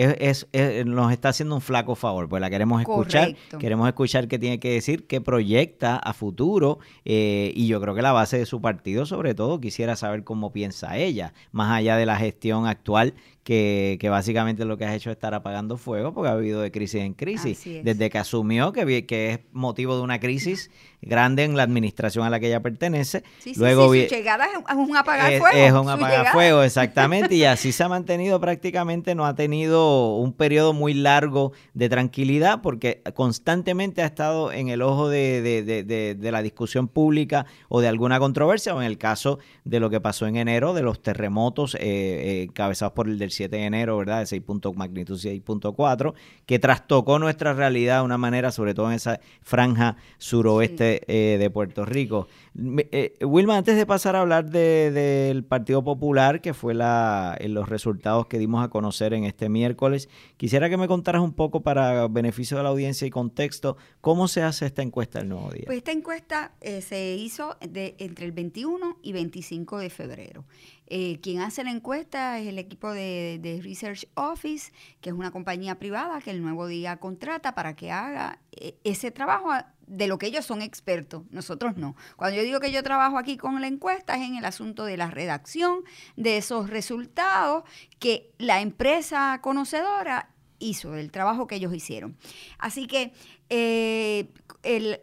es, 0.00 0.46
nos 0.86 1.12
está 1.12 1.30
haciendo 1.30 1.54
un 1.54 1.60
flaco 1.60 1.94
favor, 1.94 2.28
pues 2.28 2.40
la 2.40 2.48
queremos 2.48 2.80
escuchar, 2.80 3.36
queremos 3.58 3.86
escuchar 3.86 4.28
qué 4.28 4.38
tiene 4.38 4.58
que 4.58 4.70
decir, 4.70 5.06
qué 5.06 5.20
proyecta 5.20 5.96
a 5.96 6.12
futuro 6.12 6.78
eh, 7.04 7.52
y 7.54 7.66
yo 7.66 7.80
creo 7.80 7.94
que 7.94 8.02
la 8.02 8.12
base 8.12 8.38
de 8.38 8.46
su 8.46 8.60
partido 8.60 9.06
sobre 9.06 9.34
todo 9.34 9.60
quisiera 9.60 9.96
saber 9.96 10.24
cómo 10.24 10.52
piensa 10.52 10.96
ella, 10.96 11.34
más 11.52 11.70
allá 11.72 11.96
de 11.96 12.06
la 12.06 12.16
gestión 12.16 12.66
actual 12.66 13.14
que, 13.50 13.98
que, 14.00 14.08
básicamente 14.08 14.64
lo 14.64 14.78
que 14.78 14.84
has 14.84 14.94
hecho 14.94 15.10
es 15.10 15.16
estar 15.16 15.34
apagando 15.34 15.76
fuego 15.76 16.14
porque 16.14 16.28
ha 16.28 16.34
habido 16.34 16.60
de 16.60 16.70
crisis 16.70 17.00
en 17.00 17.14
crisis. 17.14 17.64
Desde 17.82 18.08
que 18.08 18.16
asumió 18.16 18.72
que, 18.72 19.06
que 19.06 19.30
es 19.32 19.40
motivo 19.50 19.96
de 19.96 20.02
una 20.02 20.20
crisis 20.20 20.70
grande 21.02 21.42
en 21.42 21.56
la 21.56 21.64
administración 21.64 22.24
a 22.24 22.30
la 22.30 22.38
que 22.38 22.46
ella 22.46 22.60
pertenece. 22.60 23.24
Sí, 23.40 23.54
Luego, 23.56 23.92
sí, 23.92 24.06
su 24.08 24.14
llegada 24.14 24.46
es 24.46 24.76
un 24.76 24.96
apagar 24.96 25.36
fuego. 25.38 25.56
Es 25.56 25.72
un 25.72 25.88
apagar 25.88 26.28
fuego, 26.28 26.62
exactamente. 26.64 27.34
y 27.34 27.42
así 27.42 27.72
se 27.72 27.82
ha 27.82 27.88
mantenido 27.88 28.40
prácticamente, 28.40 29.16
no 29.16 29.26
ha 29.26 29.34
tenido 29.34 30.14
un 30.14 30.32
periodo 30.32 30.72
muy 30.72 30.94
largo 30.94 31.50
de 31.74 31.88
tranquilidad 31.88 32.60
porque 32.62 33.02
constantemente 33.14 34.02
ha 34.02 34.06
estado 34.06 34.52
en 34.52 34.68
el 34.68 34.80
ojo 34.80 35.08
de, 35.08 35.42
de, 35.42 35.82
de, 35.82 36.14
de 36.14 36.32
la 36.32 36.40
discusión 36.40 36.86
pública 36.86 37.46
o 37.68 37.80
de 37.80 37.88
alguna 37.88 38.20
controversia, 38.20 38.76
o 38.76 38.80
en 38.80 38.86
el 38.86 38.96
caso 38.96 39.40
de 39.64 39.80
lo 39.80 39.90
que 39.90 40.00
pasó 40.00 40.28
en 40.28 40.36
enero, 40.36 40.72
de 40.72 40.82
los 40.82 41.02
terremotos 41.02 41.74
eh, 41.74 41.80
eh, 41.80 42.42
encabezados 42.42 42.92
por 42.92 43.08
el 43.08 43.18
del 43.18 43.32
7 43.40 43.56
de 43.56 43.64
enero, 43.64 43.96
¿verdad? 43.96 44.20
De 44.20 44.26
6. 44.26 44.42
magnitud 44.74 45.18
6.4, 45.18 46.12
que 46.44 46.58
trastocó 46.58 47.18
nuestra 47.18 47.54
realidad 47.54 48.00
de 48.00 48.04
una 48.04 48.18
manera, 48.18 48.52
sobre 48.52 48.74
todo 48.74 48.90
en 48.90 48.96
esa 48.96 49.18
franja 49.40 49.96
suroeste 50.18 51.02
eh, 51.06 51.38
de 51.38 51.50
Puerto 51.50 51.86
Rico. 51.86 52.28
Eh, 52.54 53.16
Wilma, 53.22 53.56
antes 53.56 53.76
de 53.76 53.86
pasar 53.86 54.14
a 54.16 54.20
hablar 54.20 54.50
del 54.50 55.42
Partido 55.44 55.82
Popular, 55.82 56.42
que 56.42 56.52
fue 56.52 56.74
la, 56.74 57.34
en 57.40 57.54
los 57.54 57.68
resultados 57.68 58.26
que 58.26 58.38
dimos 58.38 58.62
a 58.62 58.68
conocer 58.68 59.14
en 59.14 59.24
este 59.24 59.48
miércoles, 59.48 60.10
quisiera 60.36 60.68
que 60.68 60.76
me 60.76 60.86
contaras 60.86 61.22
un 61.22 61.32
poco 61.32 61.62
para 61.62 62.08
beneficio 62.08 62.58
de 62.58 62.64
la 62.64 62.68
audiencia 62.68 63.06
y 63.06 63.10
contexto, 63.10 63.78
¿cómo 64.02 64.28
se 64.28 64.42
hace 64.42 64.66
esta 64.66 64.82
encuesta 64.82 65.20
el 65.20 65.30
nuevo 65.30 65.50
día? 65.50 65.62
Pues 65.64 65.78
esta 65.78 65.92
encuesta 65.92 66.52
eh, 66.60 66.82
se 66.82 67.14
hizo 67.14 67.56
de, 67.66 67.94
entre 67.98 68.26
el 68.26 68.32
21 68.32 68.98
y 69.02 69.12
25 69.12 69.78
de 69.78 69.88
febrero. 69.88 70.44
Eh, 70.92 71.20
quien 71.22 71.40
hace 71.40 71.62
la 71.62 71.70
encuesta 71.70 72.38
es 72.38 72.48
el 72.48 72.58
equipo 72.58 72.90
de, 72.90 73.60
Research 73.62 74.08
Office, 74.14 74.72
que 75.00 75.10
es 75.10 75.16
una 75.16 75.30
compañía 75.30 75.78
privada 75.78 76.20
que 76.20 76.30
el 76.30 76.42
nuevo 76.42 76.66
día 76.66 76.96
contrata 76.98 77.54
para 77.54 77.76
que 77.76 77.92
haga 77.92 78.40
ese 78.84 79.10
trabajo 79.10 79.52
de 79.86 80.06
lo 80.06 80.18
que 80.18 80.26
ellos 80.26 80.44
son 80.44 80.62
expertos, 80.62 81.22
nosotros 81.30 81.76
no. 81.76 81.96
Cuando 82.16 82.36
yo 82.36 82.42
digo 82.42 82.60
que 82.60 82.72
yo 82.72 82.82
trabajo 82.82 83.18
aquí 83.18 83.36
con 83.36 83.60
la 83.60 83.66
encuesta 83.66 84.16
es 84.16 84.22
en 84.22 84.36
el 84.36 84.44
asunto 84.44 84.84
de 84.84 84.96
la 84.96 85.10
redacción 85.10 85.84
de 86.16 86.36
esos 86.36 86.70
resultados 86.70 87.64
que 87.98 88.32
la 88.38 88.60
empresa 88.60 89.40
conocedora 89.42 90.30
hizo, 90.60 90.92
del 90.92 91.10
trabajo 91.10 91.46
que 91.46 91.56
ellos 91.56 91.74
hicieron. 91.74 92.16
Así 92.58 92.86
que 92.86 93.12
eh, 93.48 94.28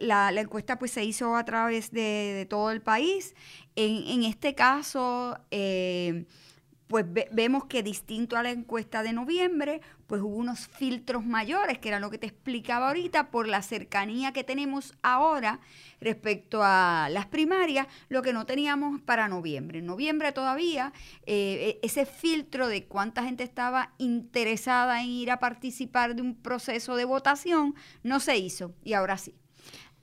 la, 0.00 0.30
encuesta 0.30 0.78
pues 0.78 0.92
se 0.92 1.04
hizo 1.04 1.36
a 1.36 1.44
través 1.44 1.90
de, 1.90 2.46
todo 2.48 2.70
el 2.70 2.80
país. 2.80 3.34
En, 3.80 4.24
este 4.24 4.54
caso... 4.54 5.38
Eh, 5.50 6.26
pues 6.88 7.04
vemos 7.32 7.66
que 7.66 7.82
distinto 7.82 8.38
a 8.38 8.42
la 8.42 8.50
encuesta 8.50 9.02
de 9.02 9.12
noviembre, 9.12 9.82
pues 10.06 10.22
hubo 10.22 10.34
unos 10.34 10.68
filtros 10.68 11.22
mayores, 11.22 11.78
que 11.78 11.88
era 11.88 12.00
lo 12.00 12.10
que 12.10 12.16
te 12.16 12.26
explicaba 12.26 12.88
ahorita, 12.88 13.30
por 13.30 13.46
la 13.46 13.60
cercanía 13.60 14.32
que 14.32 14.42
tenemos 14.42 14.94
ahora 15.02 15.60
respecto 16.00 16.62
a 16.62 17.08
las 17.10 17.26
primarias, 17.26 17.86
lo 18.08 18.22
que 18.22 18.32
no 18.32 18.46
teníamos 18.46 19.02
para 19.02 19.28
noviembre. 19.28 19.80
En 19.80 19.86
noviembre 19.86 20.32
todavía 20.32 20.94
eh, 21.26 21.78
e, 21.82 21.86
ese 21.86 22.06
filtro 22.06 22.68
de 22.68 22.86
cuánta 22.86 23.22
gente 23.22 23.44
estaba 23.44 23.92
interesada 23.98 25.02
en 25.02 25.10
ir 25.10 25.30
a 25.30 25.40
participar 25.40 26.14
de 26.14 26.22
un 26.22 26.36
proceso 26.36 26.96
de 26.96 27.04
votación 27.04 27.74
no 28.02 28.18
se 28.18 28.38
hizo 28.38 28.74
y 28.82 28.94
ahora 28.94 29.18
sí. 29.18 29.34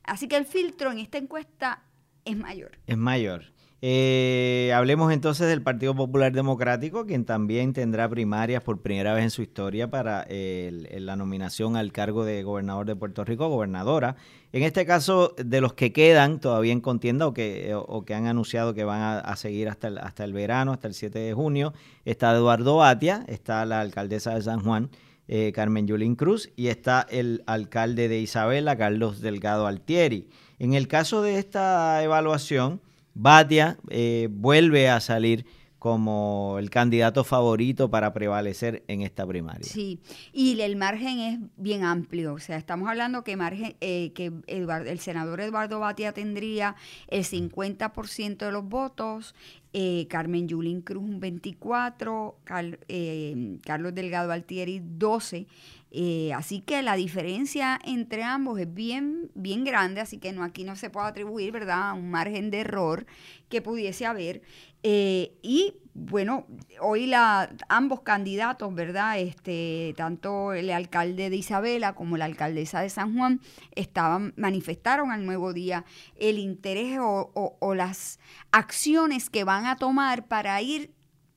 Así 0.03 0.27
que 0.27 0.37
el 0.37 0.45
filtro 0.45 0.91
en 0.91 0.99
esta 0.99 1.17
encuesta 1.17 1.81
es 2.25 2.37
mayor. 2.37 2.77
Es 2.85 2.97
mayor. 2.97 3.54
Eh, 3.81 4.71
hablemos 4.73 5.11
entonces 5.11 5.47
del 5.47 5.61
Partido 5.61 5.93
Popular 5.93 6.31
Democrático, 6.31 7.05
quien 7.05 7.25
también 7.25 7.73
tendrá 7.73 8.09
primarias 8.09 8.63
por 8.63 8.81
primera 8.81 9.13
vez 9.13 9.23
en 9.25 9.29
su 9.29 9.41
historia 9.41 9.89
para 9.89 10.25
la 10.29 11.15
nominación 11.15 11.75
al 11.75 11.91
cargo 11.91 12.25
de 12.25 12.41
gobernador 12.43 12.85
de 12.85 12.95
Puerto 12.95 13.23
Rico, 13.23 13.47
gobernadora. 13.49 14.15
En 14.55 14.63
este 14.63 14.85
caso, 14.85 15.35
de 15.37 15.59
los 15.59 15.73
que 15.73 15.91
quedan 15.91 16.39
todavía 16.39 16.71
en 16.71 16.79
contienda 16.79 17.27
o 17.27 17.33
que, 17.33 17.77
que 18.05 18.13
han 18.13 18.25
anunciado 18.25 18.73
que 18.73 18.85
van 18.85 19.01
a, 19.01 19.35
seguir 19.35 19.67
hasta 19.67 19.89
el, 20.23 20.31
verano, 20.31 20.71
hasta 20.71 20.87
el 20.87 20.93
7 20.93 21.19
de 21.19 21.33
junio, 21.33 21.73
está 22.05 22.33
Eduardo 22.33 22.77
Batia, 22.77 23.25
está 23.27 23.65
la 23.65 23.81
alcaldesa 23.81 24.33
de 24.33 24.41
San 24.41 24.61
Juan, 24.61 24.89
eh, 25.27 25.51
Carmen 25.53 25.87
Yulín 25.87 26.15
Cruz, 26.15 26.51
y 26.55 26.67
está 26.67 27.05
el 27.09 27.43
alcalde 27.47 28.07
de 28.07 28.21
Isabela, 28.21 28.77
Carlos 28.77 29.19
Delgado 29.19 29.67
Altieri. 29.67 30.29
En 30.57 30.73
el 30.73 30.87
caso 30.87 31.21
de 31.21 31.37
esta 31.37 32.01
evaluación, 32.01 32.79
Batia 33.15 33.77
eh, 33.89 34.27
vuelve 34.29 34.89
a 34.89 34.99
salir 34.99 35.45
como 35.79 36.57
el 36.57 36.69
candidato 36.69 37.23
favorito 37.23 37.89
para 37.89 38.11
prevalecer 38.11 38.83
en 38.87 39.03
esta 39.03 39.25
primaria. 39.25 39.63
Sí, 39.63 39.99
y 40.33 40.59
el 40.59 40.75
margen 40.75 41.19
es 41.19 41.39
bien 41.57 41.83
amplio. 41.83 42.33
O 42.33 42.39
sea, 42.39 42.57
estamos 42.57 42.89
hablando 42.89 43.23
que 43.23 43.37
eh, 43.81 44.41
el 44.47 44.99
senador 44.99 45.41
Eduardo 45.41 45.79
Batia 45.79 46.11
tendría 46.11 46.75
el 47.07 47.23
50% 47.23 48.37
de 48.37 48.51
los 48.51 48.67
votos, 48.67 49.35
eh, 49.73 50.07
Carmen 50.09 50.47
Yulín 50.47 50.81
Cruz 50.81 51.03
un 51.03 51.19
24, 51.19 52.39
Carlos 52.43 53.95
Delgado 53.95 54.31
Altieri 54.31 54.81
12 54.83 55.47
eh, 55.91 56.33
así 56.33 56.61
que 56.61 56.81
la 56.81 56.95
diferencia 56.95 57.79
entre 57.85 58.23
ambos 58.23 58.59
es 58.59 58.73
bien, 58.73 59.31
bien 59.33 59.63
grande, 59.63 60.01
así 60.01 60.17
que 60.17 60.33
no, 60.33 60.43
aquí 60.43 60.63
no 60.63 60.75
se 60.75 60.89
puede 60.89 61.07
atribuir, 61.07 61.51
¿verdad?, 61.51 61.93
un 61.93 62.11
margen 62.11 62.51
de 62.51 62.59
error 62.59 63.05
que 63.47 63.61
pudiese 63.61 64.05
haber. 64.05 64.41
Eh, 64.83 65.37
y 65.41 65.75
bueno, 65.93 66.45
hoy 66.81 67.07
la, 67.07 67.49
ambos 67.69 68.01
candidatos, 68.01 68.75
¿verdad? 68.75 69.19
Este, 69.19 69.93
tanto 69.95 70.51
el 70.51 70.69
alcalde 70.69 71.29
de 71.29 71.37
Isabela 71.37 71.95
como 71.95 72.17
la 72.17 72.25
alcaldesa 72.25 72.81
de 72.81 72.89
San 72.89 73.15
Juan 73.15 73.39
estaban, 73.71 74.33
manifestaron 74.35 75.11
al 75.11 75.25
nuevo 75.25 75.53
día 75.53 75.85
el 76.17 76.37
interés 76.39 76.99
o, 76.99 77.31
o 77.33 77.75
las 77.75 78.19
acciones 78.51 79.29
que 79.29 79.45
van 79.45 79.65
a 79.65 79.77
tomar 79.77 80.27
para 80.27 80.61
ir 80.61 80.94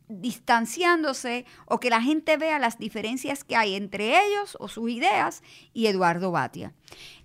distanciándose 0.08 1.44
o 1.66 1.80
que 1.80 1.90
la 1.90 2.00
gente 2.00 2.36
vea 2.36 2.58
las 2.58 2.78
diferencias 2.78 3.44
que 3.44 3.56
hay 3.56 3.74
entre 3.74 4.18
ellos 4.26 4.56
o 4.60 4.68
sus 4.68 4.90
ideas 4.90 5.42
y 5.72 5.86
Eduardo 5.86 6.30
Batia. 6.30 6.72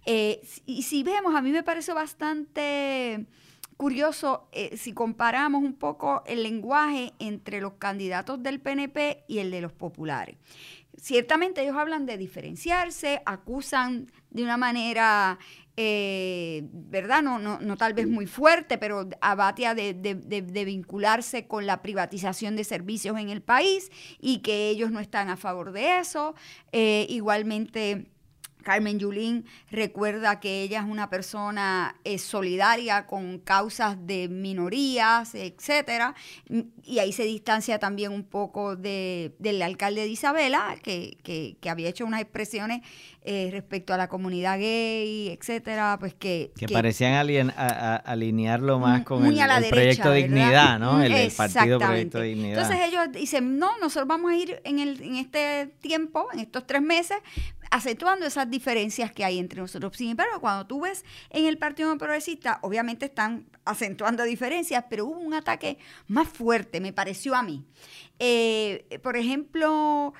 Eh, 0.06 0.46
y 0.66 0.84
si 0.84 1.04
vemos, 1.04 1.36
a 1.36 1.42
mí 1.42 1.52
me 1.52 1.63
parece 1.63 1.94
bastante 1.94 3.25
curioso 3.78 4.48
eh, 4.52 4.78
si 4.78 4.94
comparamos 4.94 5.63
un 5.63 5.74
poco 5.74 6.24
el 6.25 6.44
lenguaje 6.44 7.13
entre 7.20 7.62
los 7.62 7.74
candidatos 7.74 8.42
del 8.44 8.60
PNP 8.60 9.24
y 9.28 9.40
el 9.40 9.52
de 9.52 9.62
los 9.62 9.72
populares. 9.72 10.38
Ciertamente 10.98 11.63
ellos 11.63 11.75
hablan 11.75 12.06
de 12.06 12.18
diferenciarse, 12.18 13.22
acusan 13.25 14.12
de 14.30 14.44
una 14.44 14.58
manera 14.58 15.40
eh, 15.75 16.68
¿verdad? 16.72 17.24
No, 17.24 17.39
no, 17.39 17.60
no, 17.60 17.77
tal 17.77 17.94
vez 17.94 18.08
muy 18.08 18.27
fuerte, 18.27 18.77
pero 18.77 19.10
abatia 19.22 19.74
de, 19.74 19.94
de, 19.94 20.65
vincularse 20.65 21.48
con 21.48 21.65
la 21.65 21.82
privatización 21.82 22.56
de 22.56 22.63
servicios 22.63 23.18
en 23.18 23.30
el 23.30 23.42
país 23.42 23.92
y 24.20 24.39
que 24.39 24.70
ellos 24.70 24.92
no 24.92 25.00
están 25.00 25.30
a 25.30 25.38
favor 25.38 25.72
de 25.72 26.00
eso. 26.00 26.36
Eh, 26.72 27.08
igualmente 27.10 28.12
Carmen 28.63 29.00
Yulín 29.00 29.46
recuerda 29.70 30.39
que 30.39 30.62
ella 30.63 30.79
es 30.79 30.86
una 30.86 31.10
persona 31.10 31.96
eh, 32.03 32.17
solidaria 32.17 33.05
con 33.05 33.39
causas 33.39 33.98
de 34.08 34.27
minorías, 34.29 35.36
etcétera, 35.36 36.15
y 36.84 37.00
ahí 37.00 37.13
se 37.13 37.24
distancia 37.24 37.79
también 37.79 38.12
un 38.12 38.24
poco 38.24 38.75
de, 38.75 39.36
del 39.39 39.62
alcalde 39.62 40.01
de 40.01 40.08
Isabela, 40.08 40.75
que, 40.82 41.17
que, 41.24 41.58
que 41.62 41.70
había 41.70 41.89
hecho 41.89 42.05
unas 42.05 42.22
expresiones 42.22 42.82
eh, 43.25 43.48
respecto 43.53 43.93
a 43.93 43.98
la 43.98 44.10
comunidad 44.10 44.60
gay, 44.60 45.29
etcétera, 45.29 45.96
pues 45.98 46.13
que... 46.13 46.51
Que, 46.58 46.67
parecían 46.67 47.13
alinearlo 48.05 48.79
más 48.79 49.03
con 49.03 49.25
el, 49.25 49.70
Proyecto 49.70 50.12
Dignidad, 50.12 50.77
¿no? 50.77 51.01
El, 51.01 51.32
Partido 51.32 51.79
Proyecto 51.79 52.20
Dignidad. 52.20 52.62
Entonces 52.62 52.86
ellos 52.86 53.08
dicen, 53.13 53.58
no, 53.58 53.77
nosotros 53.77 54.10
vamos 54.10 54.29
a 54.29 54.36
ir 54.36 54.62
en, 54.65 54.79
el, 54.79 55.01
en 55.01 55.15
este 55.15 55.67
tiempo, 55.79 56.27
en 56.34 56.41
estos 56.41 56.67
tres 56.67 56.82
meses, 56.82 57.17
acentuando 57.74 58.27
esas 58.27 58.48
diferencias 58.51 59.12
que 59.12 59.25
hay 59.25 59.39
entre 59.39 59.60
nosotros. 59.60 59.98
Sin 59.98 60.12
embargo, 60.12 60.39
cuando 60.39 60.68
tú 60.68 60.82
ves 60.82 61.03
en 61.32 61.48
el 61.48 61.58
Partido 61.58 61.98
Progresista, 61.98 62.60
obviamente 62.62 63.08
están 63.08 63.48
acentuando 63.65 64.22
diferencias, 64.25 64.86
pero 64.92 65.08
hubo 65.08 65.18
un 65.18 65.34
ataque 65.34 65.80
más 66.08 66.27
fuerte, 66.27 66.80
me 66.80 66.94
pareció 66.94 67.34
a 67.34 67.42
mí. 67.42 67.65
Eh, 68.20 69.00
por 69.01 69.18
ejemplo, 69.18 70.13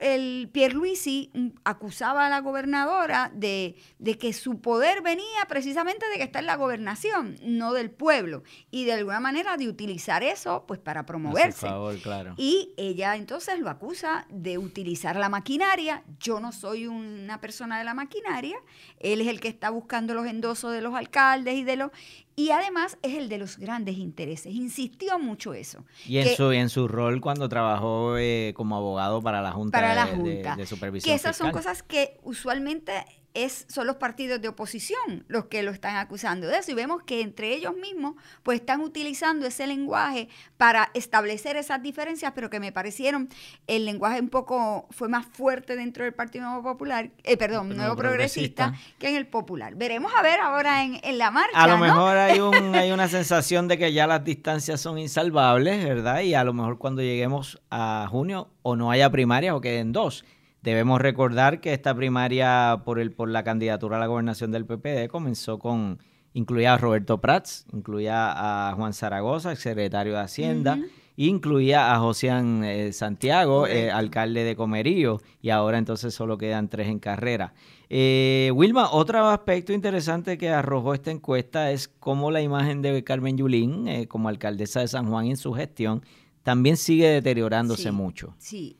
el 0.00 0.48
Pierluisi 0.52 1.30
acusaba 1.64 2.26
a 2.26 2.30
la 2.30 2.40
gobernadora 2.40 3.30
de, 3.34 3.76
de, 3.98 4.18
que 4.18 4.32
su 4.32 4.60
poder 4.60 5.02
venía 5.02 5.24
precisamente 5.48 6.08
de 6.10 6.16
que 6.16 6.24
está 6.24 6.40
en 6.40 6.46
la 6.46 6.56
gobernación, 6.56 7.36
no 7.42 7.72
del 7.72 7.90
pueblo, 7.90 8.42
y 8.70 8.84
de 8.84 8.92
alguna 8.94 9.20
manera 9.20 9.56
de 9.56 9.68
utilizar 9.68 10.22
eso 10.22 10.64
pues 10.66 10.80
para 10.80 11.06
promoverse. 11.06 11.66
claro. 12.02 12.34
Y 12.36 12.74
ella 12.76 13.16
entonces 13.16 13.58
lo 13.58 13.70
acusa 13.70 14.26
de 14.30 14.58
utilizar 14.58 15.16
la 15.16 15.28
maquinaria. 15.28 16.02
Yo 16.18 16.40
no 16.40 16.52
soy 16.52 16.86
una 16.86 17.40
persona 17.40 17.78
de 17.78 17.84
la 17.84 17.94
maquinaria, 17.94 18.56
él 18.98 19.20
es 19.20 19.28
el 19.28 19.40
que 19.40 19.48
está 19.48 19.70
buscando 19.70 20.14
los 20.14 20.26
endosos 20.26 20.72
de 20.72 20.80
los 20.80 20.94
alcaldes 20.94 21.54
y 21.54 21.64
de 21.64 21.76
los 21.76 21.90
y 22.34 22.50
además 22.50 22.98
es 23.02 23.14
el 23.14 23.28
de 23.28 23.38
los 23.38 23.58
grandes 23.58 23.98
intereses. 23.98 24.52
Insistió 24.52 25.18
mucho 25.18 25.54
eso. 25.54 25.84
Y 26.06 26.18
en, 26.18 26.34
su, 26.36 26.50
en 26.52 26.68
su 26.68 26.88
rol 26.88 27.20
cuando 27.20 27.48
trabajó 27.48 28.16
eh, 28.16 28.52
como 28.56 28.76
abogado 28.76 29.20
para 29.20 29.42
la 29.42 29.52
Junta, 29.52 29.78
para 29.78 29.94
la 29.94 30.06
junta. 30.06 30.56
De, 30.56 30.66
Supervisión. 30.66 31.10
Que 31.10 31.16
esas 31.16 31.36
son 31.36 31.50
cosas 31.50 31.82
que 31.82 32.18
usualmente 32.22 32.92
es, 33.34 33.66
son 33.68 33.86
los 33.86 33.96
partidos 33.96 34.40
de 34.40 34.48
oposición 34.48 35.24
los 35.28 35.46
que 35.46 35.62
lo 35.62 35.70
están 35.70 35.96
acusando 35.96 36.46
de 36.46 36.58
eso. 36.58 36.70
Y 36.70 36.74
vemos 36.74 37.02
que 37.02 37.20
entre 37.20 37.54
ellos 37.54 37.74
mismos 37.76 38.14
pues 38.42 38.60
están 38.60 38.80
utilizando 38.80 39.46
ese 39.46 39.66
lenguaje 39.66 40.28
para 40.56 40.90
establecer 40.94 41.56
esas 41.56 41.82
diferencias, 41.82 42.32
pero 42.34 42.50
que 42.50 42.60
me 42.60 42.72
parecieron 42.72 43.28
el 43.66 43.84
lenguaje 43.84 44.20
un 44.20 44.28
poco 44.28 44.86
fue 44.90 45.08
más 45.08 45.26
fuerte 45.26 45.76
dentro 45.76 46.04
del 46.04 46.12
Partido 46.12 46.44
Nuevo 46.44 46.62
Popular, 46.62 47.10
eh, 47.24 47.36
perdón, 47.36 47.76
Nuevo, 47.76 47.96
progresista, 47.96 48.74
que 48.98 49.08
en 49.08 49.16
el 49.16 49.26
Popular. 49.26 49.74
Veremos 49.74 50.12
a 50.16 50.22
ver 50.22 50.40
ahora 50.40 50.84
en, 50.84 51.18
la 51.18 51.30
marcha. 51.30 51.50
A 51.54 51.66
lo 51.66 51.78
mejor 51.78 52.16
hay, 52.16 52.40
un, 52.40 52.54
hay 52.74 52.90
una 52.92 53.08
sensación 53.08 53.68
de 53.68 53.78
que 53.78 53.92
ya 53.92 54.06
las 54.06 54.24
distancias 54.24 54.80
son 54.80 54.98
insalvables, 54.98 55.84
¿verdad? 55.84 56.20
Y 56.20 56.34
a 56.34 56.44
lo 56.44 56.52
mejor 56.52 56.78
cuando 56.78 57.02
lleguemos 57.02 57.60
a 57.70 58.06
junio 58.10 58.50
o 58.62 58.76
no 58.76 58.90
haya 58.90 59.10
primarias 59.10 59.54
o 59.54 59.60
queden 59.60 59.92
dos 59.92 60.24
Debemos 60.62 61.00
recordar 61.00 61.60
que 61.60 61.72
esta 61.72 61.92
primaria 61.94 62.82
por, 62.84 63.00
el, 63.00 63.10
por 63.10 63.28
la 63.28 63.42
candidatura 63.42 63.96
a 63.96 64.00
la 64.00 64.06
gobernación 64.06 64.52
del 64.52 64.64
PPD 64.64 65.08
comenzó 65.08 65.58
con, 65.58 65.98
incluía 66.34 66.74
a 66.74 66.78
Roberto 66.78 67.20
Prats, 67.20 67.66
incluía 67.72 68.68
a 68.68 68.72
Juan 68.74 68.92
Zaragoza, 68.92 69.50
el 69.50 69.56
secretario 69.56 70.12
de 70.12 70.20
Hacienda, 70.20 70.78
incluía 71.16 71.92
a 71.92 71.98
Josian 71.98 72.62
eh, 72.62 72.92
Santiago, 72.92 73.66
eh, 73.66 73.90
alcalde 73.90 74.44
de 74.44 74.54
Comerío, 74.54 75.20
y 75.40 75.50
ahora 75.50 75.78
entonces 75.78 76.14
solo 76.14 76.38
quedan 76.38 76.68
tres 76.68 76.86
en 76.86 77.00
carrera. 77.00 77.54
Eh, 77.90 78.52
Wilma, 78.54 78.92
otro 78.92 79.28
aspecto 79.28 79.72
interesante 79.72 80.38
que 80.38 80.48
arrojó 80.48 80.94
esta 80.94 81.10
encuesta 81.10 81.72
es 81.72 81.88
cómo 81.88 82.30
la 82.30 82.40
imagen 82.40 82.82
de 82.82 83.02
Carmen 83.02 83.36
Yulín 83.36 84.06
como 84.06 84.28
alcaldesa 84.28 84.78
de 84.80 84.88
San 84.88 85.10
Juan 85.10 85.26
en 85.26 85.36
su 85.36 85.52
gestión 85.52 86.02
también 86.42 86.76
sigue 86.76 87.08
deteriorándose 87.08 87.92
mucho. 87.92 88.34
Sí, 88.38 88.76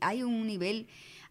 hay 0.00 0.22
un 0.22 0.46
nivel 0.46 0.88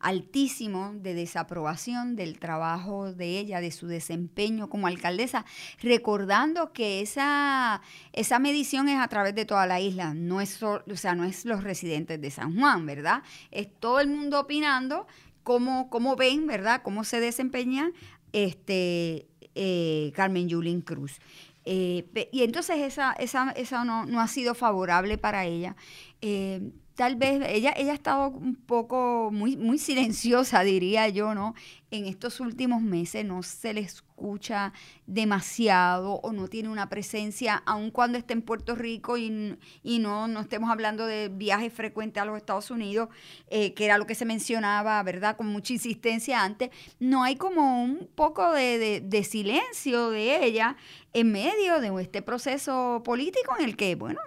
altísimo 0.08 0.94
de 0.96 1.14
desaprobación 1.14 2.16
del 2.16 2.40
trabajo 2.40 3.12
de 3.12 3.40
ella, 3.40 3.60
de 3.60 3.72
su 3.72 3.88
desempeño 3.88 4.70
como 4.70 4.88
alcaldesa, 4.88 5.44
recordando 5.82 6.72
que 6.72 7.02
esa, 7.02 7.82
esa 8.14 8.40
medición 8.40 8.88
es 8.88 9.02
a 9.02 9.08
través 9.10 9.36
de 9.36 9.44
toda 9.44 9.68
la 9.68 9.82
isla, 9.82 10.14
no 10.14 10.40
es, 10.40 10.64
o 10.64 10.82
sea, 10.96 11.14
no 11.14 11.26
es 11.26 11.44
los 11.44 11.62
residentes 11.62 12.22
de 12.22 12.32
San 12.32 12.58
Juan, 12.58 12.86
¿verdad? 12.86 13.22
Es 13.52 13.68
todo 13.82 14.00
el 14.00 14.08
mundo 14.08 14.40
opinando 14.40 15.08
cómo, 15.44 15.90
cómo 15.90 16.16
ven, 16.16 16.48
¿verdad? 16.48 16.82
Cómo 16.84 17.04
se 17.04 17.20
desempeña 17.20 17.92
este, 18.32 19.28
eh, 19.56 20.14
Carmen 20.16 20.48
Yulín 20.48 20.80
Cruz. 20.80 21.20
Eh, 21.66 22.30
y 22.32 22.44
entonces 22.44 22.78
esa, 22.78 23.12
esa, 23.12 23.52
esa 23.52 23.84
no, 23.84 24.22
ha 24.22 24.28
sido 24.30 24.56
favorable 24.56 25.18
para 25.18 25.44
ella. 25.44 25.76
Eh, 26.22 26.62
tal 26.98 27.16
vez 27.16 27.42
ella, 27.48 27.74
ella 27.78 27.92
ha 27.92 27.96
estado 27.96 28.30
un 28.30 28.56
poco 28.56 29.30
muy, 29.32 29.56
muy 29.56 29.78
silenciosa, 29.78 30.64
diría 30.64 31.08
yo, 31.10 31.36
¿no? 31.36 31.54
En 31.90 32.06
estos 32.06 32.42
últimos 32.42 32.82
meses 32.82 33.24
no 33.24 33.44
se 33.44 33.74
le 33.74 33.80
escucha 33.80 34.74
demasiado 35.06 36.16
o 36.16 36.34
no 36.34 36.50
tiene 36.50 36.68
una 36.68 36.90
presencia, 36.90 37.64
aun 37.66 37.92
cuando 37.92 38.18
esté 38.18 38.34
en 38.34 38.42
Puerto 38.42 38.76
Rico 38.76 39.16
y, 39.16 39.58
y 39.84 40.00
no, 40.00 40.28
no 40.28 40.42
estemos 40.42 40.70
hablando 40.70 41.06
de 41.06 41.30
viajes 41.30 41.72
frecuentes 41.72 42.22
a 42.22 42.26
los 42.26 42.36
Estados 42.36 42.72
Unidos, 42.72 43.08
eh, 43.50 43.74
que 43.74 43.86
era 43.86 43.98
lo 43.98 44.06
que 44.06 44.16
se 44.16 44.26
mencionaba, 44.26 45.02
¿verdad? 45.04 45.38
Con 45.38 45.48
mucha 45.48 45.72
insistencia 45.72 46.44
antes, 46.44 46.72
no 47.00 47.24
hay 47.24 47.38
como 47.38 47.82
un 47.82 48.10
poco 48.16 48.52
de, 48.52 49.02
de 49.02 49.24
silencio 49.24 50.10
de 50.10 50.44
ella 50.44 50.76
en 51.14 51.32
medio 51.32 51.80
de 51.80 52.02
este 52.02 52.22
proceso 52.22 53.02
político 53.04 53.56
en 53.58 53.66
el 53.66 53.76
que, 53.76 53.96
bueno, 53.96 54.20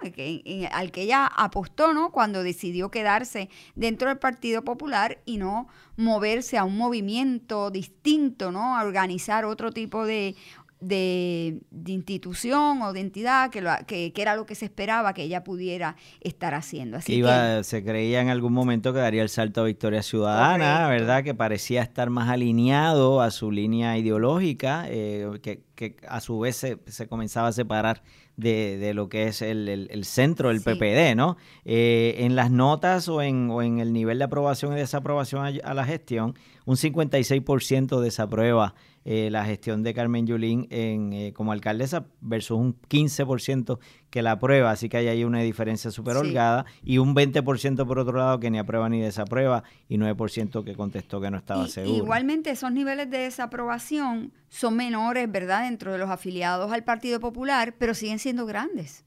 al 0.71 0.91
que 0.91 1.01
ella 1.01 1.27
apostó, 1.27 1.93
¿no? 1.93 2.11
Cuando 2.11 2.43
decidió 2.43 2.89
quedarse 2.91 3.49
dentro 3.75 4.09
del 4.09 4.17
Partido 4.17 4.63
Popular 4.63 5.21
y 5.25 5.37
no 5.37 5.67
moverse 5.95 6.57
a 6.57 6.63
un 6.63 6.77
movimiento 6.77 7.50
distinto, 7.71 8.51
¿no? 8.51 8.77
A 8.77 8.83
organizar 8.83 9.45
otro 9.45 9.71
tipo 9.71 10.05
de 10.05 10.35
de, 10.81 11.61
institución 11.85 12.81
o 12.81 12.91
de 12.91 12.99
entidad 12.99 13.49
que, 13.51 13.61
que, 13.85 14.21
era 14.21 14.35
lo 14.35 14.45
que 14.45 14.55
se 14.55 14.65
esperaba 14.65 15.13
que 15.13 15.23
ella 15.23 15.43
pudiera 15.43 15.95
estar 16.19 16.53
haciendo. 16.53 16.97
Así 16.97 17.13
Iba, 17.13 17.63
se 17.63 17.83
creía 17.83 18.21
en 18.21 18.29
algún 18.29 18.53
momento 18.53 18.91
que 18.91 18.99
daría 18.99 19.21
el 19.21 19.29
salto 19.29 19.61
a 19.61 19.65
Victoria 19.65 20.01
Ciudadana, 20.01 20.87
¿verdad? 20.87 21.23
Que 21.23 21.35
parecía 21.35 21.81
estar 21.83 22.09
más 22.09 22.29
alineado 22.29 23.21
a 23.21 23.31
su 23.31 23.51
línea 23.51 23.97
ideológica, 23.97 24.85
eh, 24.87 25.39
que, 25.41 25.63
que, 25.75 25.95
a 26.07 26.19
su 26.19 26.39
vez 26.39 26.55
se, 26.57 26.79
se 26.87 27.07
comenzaba 27.07 27.49
a 27.49 27.51
separar 27.51 28.01
de, 28.37 28.77
de, 28.77 28.93
lo 28.93 29.09
que 29.09 29.27
es 29.27 29.41
el, 29.41 29.67
el, 29.67 30.05
centro 30.05 30.49
del 30.49 30.61
PPD, 30.61 31.15
¿no? 31.15 31.37
Eh, 31.65 32.15
en 32.19 32.35
las 32.35 32.51
notas 32.51 33.07
o 33.07 33.21
en, 33.21 33.49
o 33.49 33.61
en, 33.61 33.79
el 33.79 33.93
nivel 33.93 34.19
de 34.19 34.25
aprobación 34.25 34.73
y 34.73 34.77
desaprobación 34.77 35.45
a, 35.45 35.69
a 35.69 35.73
la 35.73 35.85
gestión, 35.85 36.35
un 36.65 36.75
56% 36.75 37.99
desaprueba 37.99 38.73
eh, 39.03 39.29
la 39.31 39.43
gestión 39.45 39.81
de 39.81 39.95
Carmen 39.95 40.27
Yulín 40.27 40.67
en, 40.69 41.11
eh, 41.11 41.33
como 41.33 41.51
alcaldesa 41.51 42.05
versus 42.21 42.57
un 42.59 42.79
15% 42.81 43.79
que 44.11 44.21
la 44.21 44.33
aprueba, 44.33 44.71
así 44.71 44.89
que 44.89 44.97
ahí 44.97 45.07
hay 45.07 45.23
una 45.23 45.39
diferencia 45.39 45.89
súper 45.89 46.17
holgada 46.17 46.65
y 46.83 46.97
un 46.97 47.15
20% 47.15 47.87
por 47.87 47.97
otro 47.97 48.17
lado 48.17 48.39
que 48.39 48.51
ni 48.51 48.59
aprueba 48.59 48.89
ni 48.89 48.99
desaprueba 48.99 49.63
y 49.87 49.97
9% 49.97 50.63
que 50.65 50.75
contestó 50.75 51.21
que 51.21 51.31
no 51.31 51.37
estaba 51.37 51.67
seguro. 51.67 51.95
Igualmente 51.95 52.51
esos 52.51 52.71
niveles 52.73 53.09
de 53.09 53.19
desaprobación 53.19 54.33
son 54.49 54.75
menores, 54.75 55.31
¿verdad?, 55.31 55.63
dentro 55.63 55.93
de 55.93 55.97
los 55.97 56.09
afiliados 56.09 56.73
al 56.73 56.83
Partido 56.83 57.21
Popular, 57.21 57.73
pero 57.77 57.93
siguen 57.93 58.19
siendo 58.19 58.45
grandes. 58.45 59.05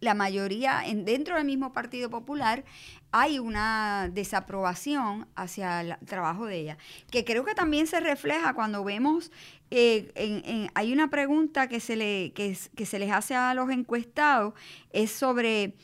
la 0.00 0.14
mayoría, 0.14 0.82
en, 0.86 1.04
dentro 1.04 1.36
del 1.36 1.44
mismo 1.44 1.74
Partido 1.74 2.08
Popular, 2.08 2.64
hay 3.12 3.38
una 3.38 4.10
desaprobación 4.10 5.28
hacia 5.36 5.82
el 5.82 5.96
trabajo 6.06 6.46
de 6.46 6.56
ella, 6.56 6.78
que 7.10 7.26
creo 7.26 7.44
que 7.44 7.54
también 7.54 7.86
se 7.86 8.00
refleja 8.00 8.54
cuando 8.54 8.84
vemos, 8.84 9.30
eh, 9.70 10.68
hay 10.74 10.92
una 10.92 11.10
pregunta 11.10 11.68
que 11.68 11.80
se, 11.80 11.96
le, 11.96 12.32
que, 12.32 12.54
se 12.54 12.98
les 12.98 13.10
hace 13.10 13.34
a 13.34 13.54
los 13.54 13.70
encuestados, 13.70 14.54
es 14.92 15.10
sobre 15.10 15.74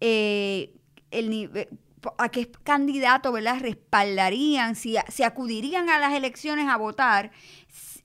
eh, 0.00 0.74
el 1.10 1.30
nivel 1.30 1.68
a 2.16 2.30
qué 2.30 2.50
candidato 2.64 3.30
¿verdad? 3.30 3.60
respaldarían, 3.60 4.74
si, 4.74 4.96
si 5.08 5.22
acudirían 5.22 5.90
a 5.90 5.98
las 5.98 6.14
elecciones 6.14 6.66
a 6.66 6.78
votar 6.78 7.30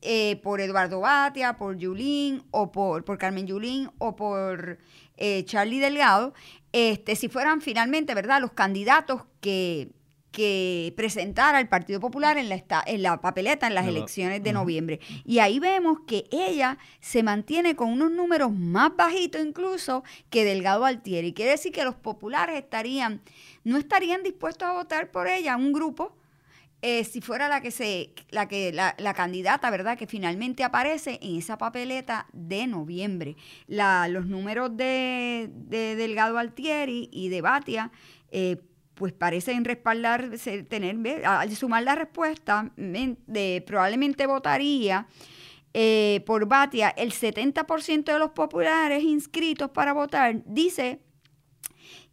eh, 0.01 0.35
por 0.43 0.59
Eduardo 0.59 0.99
Batia, 0.99 1.55
por 1.55 1.77
Yulín, 1.77 2.43
o 2.51 2.73
por, 2.73 3.05
por 3.05 3.17
Carmen 3.17 3.47
Yulín, 3.47 3.89
o 3.97 4.15
por 4.17 4.79
Charlie 5.45 5.79
Delgado, 5.79 6.33
este, 6.73 7.15
si 7.15 7.29
fueran 7.29 7.61
finalmente, 7.61 8.13
¿verdad?, 8.13 8.41
los 8.41 8.51
candidatos 8.51 9.21
que, 9.39 9.94
que 10.35 10.93
presentara 10.97 11.61
el 11.61 11.69
Partido 11.69 12.01
Popular 12.01 12.37
en 12.37 12.49
la, 12.49 12.61
en 12.85 13.01
la 13.01 13.21
papeleta 13.21 13.67
en 13.67 13.73
las 13.73 13.87
elecciones 13.87 14.43
de 14.43 14.51
noviembre. 14.51 14.99
Y 15.23 15.39
ahí 15.39 15.59
vemos 15.59 15.99
que 16.05 16.25
ella 16.29 16.77
se 16.99 17.23
mantiene 17.23 17.77
con 17.77 17.89
unos 17.89 18.11
números 18.11 18.51
más 18.51 18.93
bajitos 18.97 19.41
incluso 19.41 20.03
que 20.29 20.43
Delgado 20.43 20.83
Altieri. 20.83 21.31
Quiere 21.31 21.51
decir 21.51 21.71
que 21.71 21.85
los 21.85 21.95
populares 21.95 22.57
estarían, 22.57 23.21
no 23.63 23.77
estarían 23.77 24.23
dispuestos 24.23 24.67
a 24.67 24.73
votar 24.73 25.09
por 25.09 25.29
ella, 25.29 25.55
un 25.55 25.71
grupo, 25.71 26.17
eh, 26.81 27.05
si 27.05 27.21
fuera 27.21 27.47
la 27.47 27.61
que 27.61 27.71
se, 27.71 28.11
la 28.29 28.49
que, 28.49 28.73
la, 28.73 29.13
candidata, 29.13 29.69
¿verdad? 29.69 29.97
Que 29.97 30.05
finalmente 30.05 30.65
aparece 30.65 31.17
en 31.21 31.37
esa 31.37 31.57
papeleta 31.57 32.27
de 32.33 32.67
noviembre. 32.67 33.37
La, 33.67 34.09
los 34.09 34.25
números 34.25 34.75
de, 34.75 35.49
Delgado 35.69 36.37
Altieri 36.37 37.07
y 37.09 37.29
de 37.29 37.41
Batia, 37.41 37.89
eh, 38.31 38.57
pues 38.95 39.13
parecen 39.13 39.65
respaldar, 39.65 40.31
tener, 40.67 41.25
al 41.25 41.55
sumar 41.55 41.83
la 41.83 41.95
respuesta, 41.95 42.71
de, 42.75 43.63
probablemente 43.67 44.25
votaría. 44.25 45.07
Eh, 45.73 46.23
por 46.25 46.47
Batia, 46.47 46.89
el 46.89 47.11
70% 47.11 48.05
de 48.05 48.19
los 48.19 48.31
populares 48.31 49.03
inscritos 49.03 49.69
para 49.71 49.91
votar 49.91 50.41
dice 50.45 51.01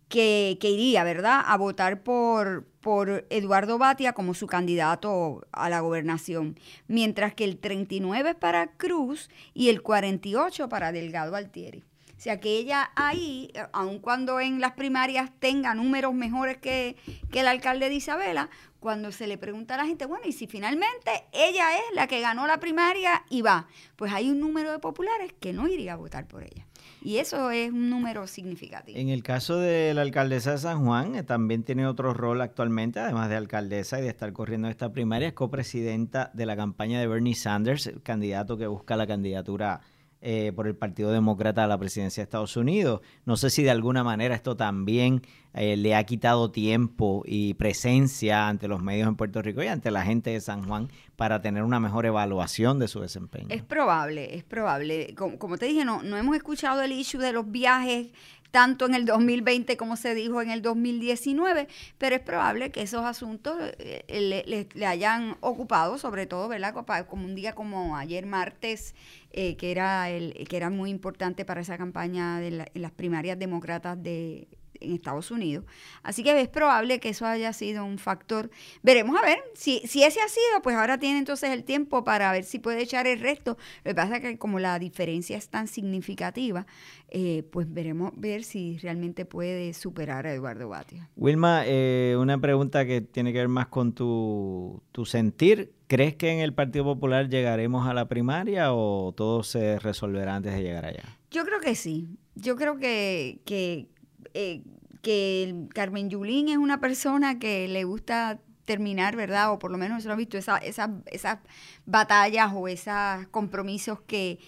que, 0.08 0.58
que, 0.60 0.68
iría, 0.68 1.04
¿verdad?, 1.04 1.42
a 1.46 1.56
votar 1.56 2.02
por, 2.02 2.66
por 2.80 3.24
Eduardo 3.30 3.78
Batia 3.78 4.14
como 4.14 4.34
su 4.34 4.48
candidato 4.48 5.46
a 5.52 5.70
la 5.70 5.78
gobernación, 5.78 6.58
mientras 6.88 7.34
que 7.34 7.44
el 7.44 7.58
39 7.58 8.30
es 8.30 8.36
para 8.36 8.72
Cruz 8.72 9.30
y 9.54 9.68
el 9.68 9.80
48 9.80 10.68
para 10.68 10.90
Delgado 10.90 11.36
Altieri. 11.36 11.84
O 12.16 12.20
sea 12.22 12.40
que 12.40 12.56
ella 12.56 12.90
ahí, 12.94 13.52
aun 13.72 13.98
cuando 13.98 14.38
en 14.40 14.60
las 14.60 14.72
primarias 14.72 15.30
tenga 15.38 15.74
números 15.74 16.14
mejores 16.14 16.56
que, 16.58 16.96
que 17.30 17.40
el 17.40 17.48
alcalde 17.48 17.88
de 17.88 17.96
Isabela, 17.96 18.48
cuando 18.82 19.12
se 19.12 19.28
le 19.28 19.38
pregunta 19.38 19.74
a 19.74 19.76
la 19.76 19.86
gente, 19.86 20.06
bueno, 20.06 20.26
y 20.26 20.32
si 20.32 20.48
finalmente 20.48 21.10
ella 21.32 21.76
es 21.76 21.94
la 21.94 22.08
que 22.08 22.20
ganó 22.20 22.48
la 22.48 22.58
primaria 22.58 23.22
y 23.30 23.40
va, 23.40 23.68
pues 23.94 24.12
hay 24.12 24.28
un 24.28 24.40
número 24.40 24.72
de 24.72 24.80
populares 24.80 25.32
que 25.38 25.52
no 25.52 25.68
iría 25.68 25.92
a 25.92 25.96
votar 25.96 26.26
por 26.26 26.42
ella. 26.42 26.66
Y 27.00 27.18
eso 27.18 27.52
es 27.52 27.70
un 27.70 27.90
número 27.90 28.26
significativo. 28.26 28.98
En 28.98 29.08
el 29.08 29.22
caso 29.22 29.56
de 29.56 29.94
la 29.94 30.02
alcaldesa 30.02 30.52
de 30.52 30.58
San 30.58 30.84
Juan, 30.84 31.14
eh, 31.14 31.22
también 31.22 31.62
tiene 31.62 31.86
otro 31.86 32.12
rol 32.12 32.40
actualmente, 32.40 32.98
además 32.98 33.28
de 33.28 33.36
alcaldesa 33.36 34.00
y 34.00 34.02
de 34.02 34.08
estar 34.08 34.32
corriendo 34.32 34.68
esta 34.68 34.92
primaria, 34.92 35.28
es 35.28 35.34
copresidenta 35.34 36.32
de 36.34 36.46
la 36.46 36.56
campaña 36.56 36.98
de 36.98 37.06
Bernie 37.06 37.36
Sanders, 37.36 37.86
el 37.86 38.02
candidato 38.02 38.58
que 38.58 38.66
busca 38.66 38.96
la 38.96 39.06
candidatura 39.06 39.80
eh, 40.22 40.52
por 40.54 40.68
el 40.68 40.76
Partido 40.76 41.10
Demócrata 41.10 41.64
a 41.64 41.66
la 41.66 41.78
presidencia 41.78 42.20
de 42.20 42.24
Estados 42.24 42.56
Unidos. 42.56 43.00
No 43.24 43.36
sé 43.36 43.50
si 43.50 43.62
de 43.62 43.70
alguna 43.70 44.04
manera 44.04 44.34
esto 44.34 44.56
también 44.56 45.22
eh, 45.54 45.76
le 45.76 45.94
ha 45.94 46.04
quitado 46.04 46.50
tiempo 46.50 47.22
y 47.26 47.54
presencia 47.54 48.48
ante 48.48 48.68
los 48.68 48.82
medios 48.82 49.08
en 49.08 49.16
Puerto 49.16 49.42
Rico 49.42 49.62
y 49.62 49.66
ante 49.66 49.90
la 49.90 50.02
gente 50.02 50.30
de 50.30 50.40
San 50.40 50.66
Juan 50.66 50.88
para 51.16 51.42
tener 51.42 51.62
una 51.62 51.78
mejor 51.78 52.06
evaluación 52.06 52.78
de 52.78 52.88
su 52.88 53.00
desempeño. 53.00 53.48
Es 53.50 53.62
probable, 53.62 54.34
es 54.36 54.44
probable. 54.44 55.14
Como, 55.14 55.58
te 55.58 55.66
dije, 55.66 55.84
no, 55.84 56.02
no 56.02 56.16
hemos 56.16 56.36
escuchado 56.36 56.82
el 56.82 56.92
issue 56.92 57.20
de 57.20 57.32
los 57.32 57.50
viajes 57.50 58.08
tanto 58.52 58.84
en 58.84 58.94
el 58.94 59.06
2020 59.06 59.76
como 59.76 59.96
se 59.96 60.14
dijo 60.14 60.42
en 60.42 60.50
el 60.50 60.62
2019, 60.62 61.68
pero 61.98 62.16
es 62.16 62.22
probable 62.22 62.70
que 62.70 62.82
esos 62.82 63.02
asuntos 63.04 63.56
eh, 63.78 64.68
le, 64.74 64.86
hayan 64.86 65.36
ocupado, 65.40 65.98
sobre 65.98 66.26
todo, 66.26 66.48
¿verdad? 66.48 66.74
Como 67.08 67.24
un 67.24 67.34
día 67.34 67.54
como 67.54 67.96
ayer 67.96 68.26
martes, 68.26 68.94
eh, 69.32 69.56
que, 69.56 69.70
era 69.70 70.10
el, 70.10 70.34
que 70.48 70.56
era 70.56 70.68
muy 70.68 70.90
importante 70.90 71.46
para 71.46 71.62
esa 71.62 71.78
campaña 71.78 72.38
de 72.40 72.70
las 72.74 72.92
primarias 72.92 73.38
demócratas 73.38 74.00
de 74.00 74.46
en 74.84 74.92
Estados 74.92 75.30
Unidos. 75.30 75.64
Así 76.02 76.22
que 76.22 76.40
es 76.40 76.48
probable 76.48 77.00
que 77.00 77.10
eso 77.10 77.26
haya 77.26 77.52
sido 77.52 77.84
un 77.84 77.98
factor. 77.98 78.50
Veremos 78.82 79.18
a 79.20 79.22
ver, 79.22 79.38
si, 79.54 79.80
si 79.86 80.02
ese 80.02 80.20
ha 80.20 80.28
sido, 80.28 80.62
pues 80.62 80.76
ahora 80.76 80.98
tiene 80.98 81.18
entonces 81.18 81.50
el 81.50 81.64
tiempo 81.64 82.04
para 82.04 82.30
ver 82.32 82.44
si 82.44 82.58
puede 82.58 82.82
echar 82.82 83.06
el 83.06 83.20
resto. 83.20 83.56
Lo 83.84 83.90
que 83.90 83.94
pasa 83.94 84.16
es 84.16 84.22
que 84.22 84.38
como 84.38 84.58
la 84.58 84.78
diferencia 84.78 85.36
es 85.36 85.48
tan 85.48 85.68
significativa, 85.68 86.66
eh, 87.08 87.44
pues 87.50 87.72
veremos 87.72 88.12
ver 88.16 88.44
si 88.44 88.78
realmente 88.78 89.24
puede 89.24 89.74
superar 89.74 90.26
a 90.26 90.32
Eduardo 90.32 90.68
Batia. 90.68 91.10
Wilma, 91.16 91.62
eh, 91.66 92.16
una 92.18 92.38
pregunta 92.38 92.86
que 92.86 93.00
tiene 93.00 93.32
que 93.32 93.38
ver 93.38 93.48
más 93.48 93.68
con 93.68 93.92
tu, 93.92 94.82
tu 94.92 95.04
sentir. 95.04 95.72
¿Crees 95.86 96.14
que 96.14 96.30
en 96.30 96.40
el 96.40 96.54
Partido 96.54 96.84
Popular 96.84 97.28
llegaremos 97.28 97.86
a 97.86 97.92
la 97.92 98.08
primaria 98.08 98.72
o 98.72 99.12
todo 99.14 99.42
se 99.42 99.78
resolverá 99.78 100.36
antes 100.36 100.54
de 100.54 100.62
llegar 100.62 100.86
allá? 100.86 101.18
Yo 101.30 101.44
creo 101.44 101.60
que 101.60 101.74
sí. 101.74 102.16
Yo 102.34 102.56
creo 102.56 102.78
que, 102.78 103.40
que, 103.44 103.88
eh, 104.34 104.62
que 105.02 105.66
Carmen 105.74 106.10
Yulín 106.10 106.48
es 106.48 106.56
una 106.58 106.80
persona 106.80 107.38
que 107.38 107.68
le 107.68 107.84
gusta 107.84 108.40
terminar, 108.64 109.16
¿verdad? 109.16 109.52
O 109.52 109.58
por 109.58 109.70
lo 109.70 109.78
menos 109.78 110.04
lo 110.04 110.14
he 110.14 110.16
visto, 110.16 110.38
esas 110.38 110.60
esa, 110.62 111.42
batallas 111.84 112.52
o 112.54 112.68
esos 112.68 113.26
compromisos 113.30 114.00
que, 114.02 114.38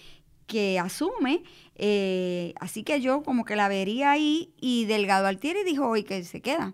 que 0.47 0.79
asume. 0.79 1.43
Eh, 1.75 2.53
así 2.59 2.83
que 2.83 3.01
yo 3.01 3.23
como 3.23 3.45
que 3.45 3.55
la 3.55 3.67
vería 3.67 4.11
ahí 4.11 4.53
y 4.59 4.85
Delgado 4.85 5.27
Altieri 5.27 5.63
dijo 5.63 5.87
hoy 5.87 6.03
que 6.03 6.23
se 6.23 6.41
queda. 6.41 6.73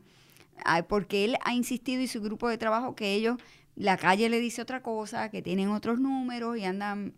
porque 0.88 1.26
él 1.26 1.38
ha 1.44 1.54
insistido 1.54 2.02
y 2.02 2.08
su 2.08 2.22
grupo 2.22 2.48
de 2.48 2.58
trabajo 2.58 2.96
que 2.96 3.16
ellos, 3.16 3.38
la 3.76 3.98
calle 3.98 4.30
le 4.30 4.40
dice 4.40 4.62
otra 4.62 4.84
cosa, 4.84 5.30
que 5.32 5.42
tienen 5.42 5.70
otros 5.70 6.00
números 6.00 6.58
y 6.58 6.66
andan 6.66 7.14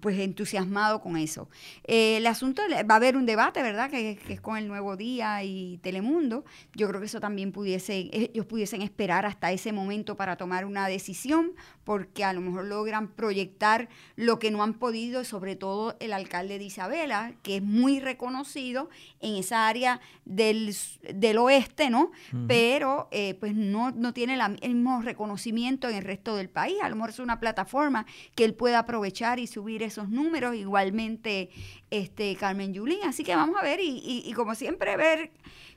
pues 0.00 0.18
entusiasmado 0.18 1.00
con 1.00 1.16
eso. 1.16 1.48
Eh, 1.84 2.18
el 2.18 2.26
asunto, 2.26 2.62
va 2.88 2.94
a 2.94 2.96
haber 2.96 3.16
un 3.16 3.26
debate, 3.26 3.62
¿verdad? 3.62 3.90
Que, 3.90 4.18
es 4.28 4.40
con 4.40 4.56
el 4.56 4.68
Nuevo 4.68 4.96
Día 4.96 5.42
y 5.44 5.78
Telemundo. 5.78 6.44
Yo 6.74 6.88
creo 6.88 7.00
que 7.00 7.06
eso 7.06 7.20
también 7.20 7.52
pudiese, 7.52 8.10
ellos 8.12 8.46
pudiesen 8.46 8.82
esperar 8.82 9.26
hasta 9.26 9.52
ese 9.52 9.72
momento 9.72 10.16
para 10.16 10.36
tomar 10.36 10.64
una 10.64 10.88
decisión, 10.88 11.52
porque 11.84 12.24
a 12.24 12.32
lo 12.32 12.40
mejor 12.40 12.64
logran 12.64 13.08
proyectar 13.08 13.88
lo 14.16 14.38
que 14.38 14.50
no 14.50 14.62
han 14.62 14.74
podido, 14.74 15.24
sobre 15.24 15.56
todo 15.56 15.96
el 16.00 16.12
alcalde 16.12 16.58
de 16.58 16.64
Isabela, 16.64 17.34
que 17.42 17.56
es 17.56 17.62
muy 17.62 18.00
reconocido 18.00 18.88
en 19.20 19.36
esa 19.36 19.68
área 19.68 20.00
del, 20.24 20.74
del 21.14 21.38
oeste, 21.38 21.90
¿no? 21.90 22.10
Pero 22.48 23.08
eh, 23.10 23.34
pues 23.34 23.54
no, 23.54 23.90
no 23.92 24.12
tiene 24.12 24.38
el 24.62 24.74
mismo 24.74 25.02
reconocimiento 25.02 25.88
en 25.88 25.96
el 25.96 26.04
resto 26.04 26.36
del 26.36 26.48
país. 26.48 26.76
A 26.82 26.88
lo 26.88 26.96
mejor 26.96 27.10
es 27.10 27.18
una 27.18 27.40
plataforma 27.40 28.06
que 28.34 28.44
él 28.44 28.54
pueda 28.54 28.80
aprovechar 28.80 29.38
y 29.38 29.46
subir 29.46 29.82
esos 29.84 30.08
números, 30.08 30.54
igualmente 30.54 31.50
este 31.90 32.34
Carmen 32.36 32.72
Yulín. 32.72 33.00
Así 33.04 33.24
que 33.24 33.36
vamos 33.36 33.56
a 33.58 33.62
ver 33.62 33.80
y, 33.82 34.32
como 34.34 34.54
siempre 34.54 34.96
ver 34.96 35.32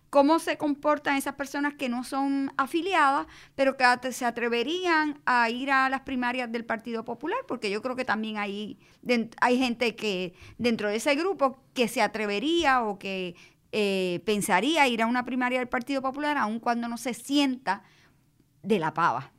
cómo 0.10 0.40
se 0.40 0.58
comportan 0.58 1.18
esas 1.18 1.36
personas 1.36 1.74
que 1.74 1.90
no 1.90 2.04
son 2.04 2.52
afiliadas, 2.58 3.28
pero 3.56 3.76
que 3.76 4.12
se 4.14 4.26
atreverían 4.26 5.20
a 5.26 5.50
ir 5.50 5.70
a 5.70 5.90
las 5.90 6.02
primarias 6.02 6.52
del 6.52 6.64
Partido 6.64 7.04
Popular, 7.04 7.40
porque 7.48 7.70
yo 7.70 7.82
creo 7.82 7.96
que 7.96 8.06
también 8.06 8.38
hay, 8.38 8.80
hay 9.42 9.58
gente 9.58 9.96
que 9.96 10.34
dentro 10.58 10.90
de 10.90 10.96
ese 10.96 11.14
grupo 11.16 11.62
que 11.74 11.88
se 11.88 12.02
atrevería 12.02 12.84
o 12.84 12.98
que 12.98 13.36
eh, 13.74 14.22
pensaría 14.26 14.88
ir 14.88 15.02
a 15.02 15.08
una 15.08 15.26
primaria 15.26 15.60
del 15.60 15.68
Partido 15.68 16.02
Popular, 16.02 16.38
aun 16.38 16.60
cuando 16.60 16.88
no 16.88 16.98
se 16.98 17.14
sienta 17.14 17.84
de 18.64 18.80
la 18.80 18.94
pava. 18.94 19.34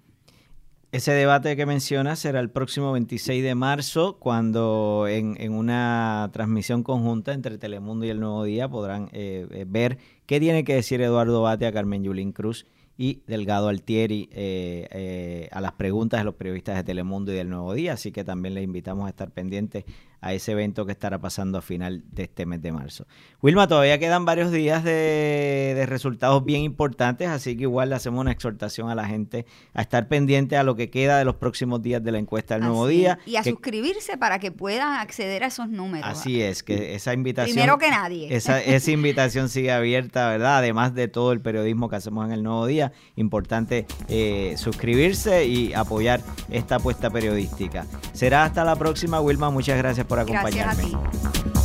Ese 0.98 1.12
debate 1.12 1.54
que 1.54 1.64
mencionas 1.64 2.18
será 2.18 2.40
el 2.40 2.50
próximo 2.50 2.90
26 2.90 3.44
de 3.44 3.54
marzo, 3.54 4.18
cuando 4.18 5.06
en, 5.08 5.52
una 5.52 6.28
transmisión 6.32 6.82
conjunta 6.82 7.32
entre 7.34 7.56
Telemundo 7.56 8.04
y 8.04 8.08
El 8.08 8.18
Nuevo 8.18 8.42
Día 8.42 8.68
podrán 8.68 9.08
eh, 9.12 9.46
eh, 9.52 9.64
ver 9.64 9.98
qué 10.26 10.40
tiene 10.40 10.64
que 10.64 10.74
decir 10.74 11.00
Eduardo 11.00 11.40
Bate 11.40 11.68
a 11.68 11.72
Carmen 11.72 12.02
Yulín 12.02 12.32
Cruz 12.32 12.66
y 13.00 13.22
Delgado 13.28 13.68
Altieri 13.68 14.28
eh, 14.32 14.88
eh, 14.90 15.48
a 15.52 15.60
las 15.60 15.72
preguntas 15.72 16.18
de 16.18 16.24
los 16.24 16.34
periodistas 16.34 16.74
de 16.74 16.82
Telemundo 16.82 17.32
y 17.32 17.36
del 17.36 17.48
Nuevo 17.48 17.72
Día, 17.72 17.92
así 17.92 18.10
que 18.10 18.24
también 18.24 18.54
les 18.54 18.64
invitamos 18.64 19.06
a 19.06 19.10
estar 19.10 19.30
pendientes 19.30 19.84
a 20.20 20.32
ese 20.32 20.52
evento 20.52 20.84
que 20.84 20.92
estará 20.92 21.18
pasando 21.18 21.58
a 21.58 21.62
final 21.62 22.02
de 22.10 22.24
este 22.24 22.44
mes 22.46 22.60
de 22.60 22.72
marzo. 22.72 23.06
Wilma, 23.40 23.68
todavía 23.68 23.98
quedan 23.98 24.24
varios 24.24 24.50
días 24.50 24.82
de, 24.82 25.84
resultados 25.86 26.44
bien 26.44 26.62
importantes, 26.62 27.28
así 27.28 27.56
que 27.56 27.62
igual 27.62 27.90
le 27.90 27.94
hacemos 27.94 28.20
una 28.20 28.32
exhortación 28.32 28.90
a 28.90 28.94
la 28.94 29.06
gente 29.06 29.46
a 29.74 29.82
estar 29.82 30.08
pendiente 30.08 30.56
a 30.56 30.62
lo 30.64 30.74
que 30.74 30.90
queda 30.90 31.18
de 31.18 31.24
los 31.24 31.36
próximos 31.36 31.82
días 31.82 32.02
de 32.02 32.12
la 32.12 32.18
encuesta 32.18 32.54
del 32.54 32.64
nuevo 32.64 32.86
día. 32.86 33.18
Y 33.26 33.36
a 33.36 33.44
suscribirse 33.44 34.16
para 34.16 34.38
que 34.40 34.50
puedan 34.50 34.94
acceder 34.94 35.44
a 35.44 35.46
esos 35.46 35.68
números. 35.68 36.08
Así 36.08 36.42
es, 36.42 36.62
que 36.62 36.94
esa 36.94 37.14
invitación... 37.14 37.54
Primero 37.54 37.78
que 37.78 37.90
nadie. 37.90 38.34
Esa, 38.34 38.60
esa 38.60 38.90
invitación 38.90 39.48
sigue 39.48 39.70
abierta, 39.70 40.28
¿verdad? 40.28 40.58
Además 40.58 40.94
de 40.94 41.06
todo 41.06 41.32
el 41.32 41.40
periodismo 41.40 41.88
que 41.88 41.96
hacemos 41.96 42.26
en 42.26 42.32
el 42.32 42.42
nuevo 42.42 42.66
día, 42.66 42.92
importante 43.14 43.86
eh, 44.08 44.54
suscribirse 44.56 45.46
y 45.46 45.72
apoyar 45.74 46.20
esta 46.50 46.76
apuesta 46.76 47.10
periodística. 47.10 47.86
Será 48.12 48.44
hasta 48.44 48.64
la 48.64 48.74
próxima, 48.74 49.20
Wilma. 49.20 49.50
Muchas 49.50 49.78
gracias 49.78 50.07
por 50.08 50.18
acompañarme. 50.18 50.82
Gracias 50.90 51.24
a 51.24 51.32
ti. 51.32 51.57